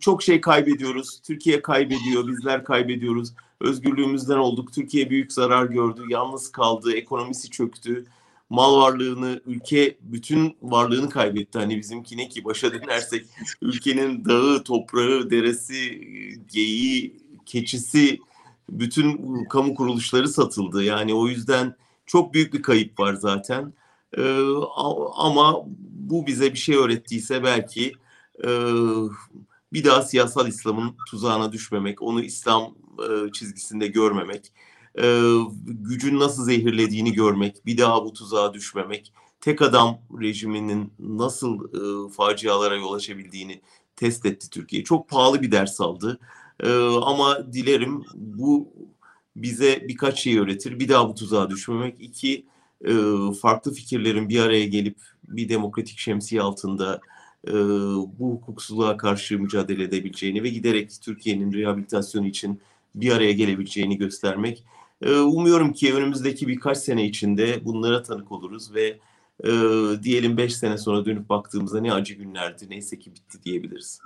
çok 0.00 0.22
şey 0.22 0.40
kaybediyoruz. 0.40 1.20
Türkiye 1.26 1.62
kaybediyor, 1.62 2.28
bizler 2.28 2.64
kaybediyoruz. 2.64 3.34
Özgürlüğümüzden 3.60 4.36
olduk. 4.36 4.72
Türkiye 4.72 5.10
büyük 5.10 5.32
zarar 5.32 5.66
gördü, 5.66 6.02
yalnız 6.08 6.52
kaldı, 6.52 6.92
ekonomisi 6.92 7.50
çöktü. 7.50 8.04
Mal 8.50 8.80
varlığını, 8.80 9.40
ülke 9.46 9.96
bütün 10.00 10.56
varlığını 10.62 11.08
kaybetti. 11.08 11.58
Hani 11.58 11.78
bizimki 11.78 12.16
ne 12.16 12.28
ki 12.28 12.44
başa 12.44 12.72
dönersek 12.72 13.26
ülkenin 13.62 14.24
dağı, 14.24 14.64
toprağı, 14.64 15.30
deresi, 15.30 16.00
geyiği, 16.52 17.16
keçisi, 17.46 18.18
bütün 18.70 19.44
kamu 19.44 19.74
kuruluşları 19.74 20.28
satıldı. 20.28 20.84
Yani 20.84 21.14
o 21.14 21.28
yüzden 21.28 21.76
çok 22.06 22.34
büyük 22.34 22.54
bir 22.54 22.62
kayıp 22.62 23.00
var 23.00 23.14
zaten. 23.14 23.72
Ee, 24.18 24.44
ama 25.16 25.62
bu 25.80 26.26
bize 26.26 26.52
bir 26.52 26.58
şey 26.58 26.76
öğrettiyse 26.76 27.44
belki 27.44 27.92
e, 28.44 28.48
bir 29.72 29.84
daha 29.84 30.02
siyasal 30.02 30.48
İslam'ın 30.48 30.96
tuzağına 31.10 31.52
düşmemek, 31.52 32.02
onu 32.02 32.22
İslam 32.22 32.74
e, 32.98 33.32
çizgisinde 33.32 33.86
görmemek, 33.86 34.52
e, 35.02 35.34
gücün 35.66 36.18
nasıl 36.18 36.44
zehirlediğini 36.44 37.12
görmek, 37.12 37.66
bir 37.66 37.78
daha 37.78 38.04
bu 38.04 38.12
tuzağa 38.12 38.54
düşmemek, 38.54 39.12
tek 39.40 39.62
adam 39.62 39.98
rejiminin 40.20 40.92
nasıl 40.98 41.64
e, 41.64 42.12
facialara 42.12 42.76
yol 42.76 42.92
açabildiğini 42.92 43.60
test 43.96 44.26
etti 44.26 44.50
Türkiye. 44.50 44.84
Çok 44.84 45.08
pahalı 45.08 45.42
bir 45.42 45.52
ders 45.52 45.80
aldı. 45.80 46.20
Ee, 46.62 46.68
ama 47.02 47.52
dilerim 47.52 48.04
bu 48.14 48.72
bize 49.36 49.84
birkaç 49.88 50.20
şey 50.20 50.38
öğretir. 50.38 50.78
Bir 50.80 50.88
daha 50.88 51.08
bu 51.08 51.14
tuzağa 51.14 51.50
düşmemek. 51.50 51.96
İki, 52.00 52.46
e, 52.84 52.92
farklı 53.42 53.72
fikirlerin 53.74 54.28
bir 54.28 54.40
araya 54.40 54.66
gelip 54.66 54.98
bir 55.28 55.48
demokratik 55.48 55.98
şemsiye 55.98 56.42
altında 56.42 57.00
e, 57.48 57.52
bu 58.18 58.30
hukuksuzluğa 58.32 58.96
karşı 58.96 59.38
mücadele 59.38 59.82
edebileceğini 59.82 60.42
ve 60.42 60.48
giderek 60.48 60.90
Türkiye'nin 61.02 61.52
rehabilitasyonu 61.52 62.26
için 62.26 62.60
bir 62.94 63.12
araya 63.12 63.32
gelebileceğini 63.32 63.98
göstermek 63.98 64.64
E, 65.02 65.12
umuyorum 65.12 65.72
ki 65.72 65.94
önümüzdeki 65.94 66.48
birkaç 66.48 66.78
sene 66.78 67.04
içinde 67.06 67.64
bunlara 67.64 68.02
tanık 68.02 68.32
oluruz 68.32 68.74
ve 68.74 68.98
e, 69.44 69.50
diyelim 70.02 70.36
5 70.36 70.56
sene 70.56 70.78
sonra 70.78 71.04
dönüp 71.04 71.28
baktığımızda 71.28 71.80
ne 71.80 71.92
acı 71.92 72.14
günlerdi 72.14 72.70
neyse 72.70 72.98
ki 72.98 73.14
bitti 73.14 73.42
diyebiliriz. 73.44 74.00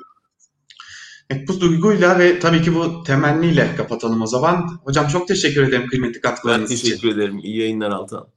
Evet, 1.31 1.49
bu 1.49 1.61
duyguyla 1.61 2.19
ve 2.19 2.39
tabii 2.39 2.63
ki 2.63 2.75
bu 2.75 3.03
temenniyle 3.03 3.77
kapatalım 3.77 4.23
o 4.23 4.27
zaman. 4.27 4.81
Hocam 4.85 5.09
çok 5.09 5.29
teşekkür 5.29 5.63
ederim 5.69 5.89
kıymetli 5.89 6.15
Ben 6.15 6.31
katkılarınız 6.31 6.71
için. 6.71 6.89
teşekkür 6.89 7.09
ederim. 7.09 7.39
İyi 7.39 7.59
yayınlar 7.59 7.91
Altan. 7.91 8.29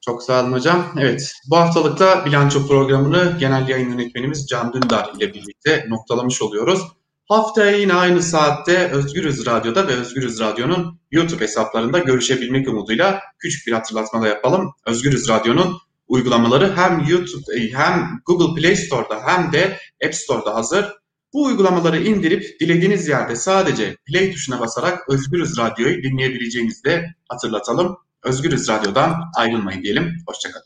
Çok 0.00 0.22
sağ 0.22 0.42
olun 0.42 0.52
hocam. 0.52 0.86
Evet, 0.98 1.32
bu 1.50 1.56
haftalıkta 1.56 2.24
bilanço 2.24 2.66
programını 2.66 3.36
genel 3.40 3.68
yayın 3.68 3.90
yönetmenimiz 3.90 4.46
Can 4.46 4.72
Dündar 4.72 5.10
ile 5.16 5.34
birlikte 5.34 5.86
noktalamış 5.88 6.42
oluyoruz. 6.42 6.80
Haftaya 7.28 7.76
yine 7.76 7.94
aynı 7.94 8.22
saatte 8.22 8.90
Özgürüz 8.92 9.46
Radyo'da 9.46 9.88
ve 9.88 9.92
Özgürüz 9.92 10.40
Radyo'nun 10.40 11.00
YouTube 11.10 11.44
hesaplarında 11.44 11.98
görüşebilmek 11.98 12.68
umuduyla 12.68 13.20
küçük 13.38 13.66
bir 13.66 13.72
hatırlatma 13.72 14.22
da 14.22 14.28
yapalım. 14.28 14.70
Özgürüz 14.86 15.28
Radyo'nun 15.28 15.76
uygulamaları 16.08 16.76
hem 16.76 17.04
YouTube 17.08 17.72
hem 17.72 18.10
Google 18.26 18.60
Play 18.60 18.76
Store'da 18.76 19.20
hem 19.26 19.52
de 19.52 19.78
App 20.06 20.14
Store'da 20.14 20.54
hazır. 20.54 21.01
Bu 21.32 21.44
uygulamaları 21.44 22.02
indirip 22.02 22.60
dilediğiniz 22.60 23.08
yerde 23.08 23.36
sadece 23.36 23.96
play 24.06 24.32
tuşuna 24.32 24.60
basarak 24.60 25.08
Özgürüz 25.08 25.58
Radyo'yu 25.58 26.02
dinleyebileceğinizi 26.02 26.84
de 26.84 27.14
hatırlatalım. 27.28 27.96
Özgürüz 28.24 28.68
Radyo'dan 28.68 29.14
ayrılmayın 29.36 29.82
diyelim. 29.82 30.16
Hoşçakalın. 30.26 30.60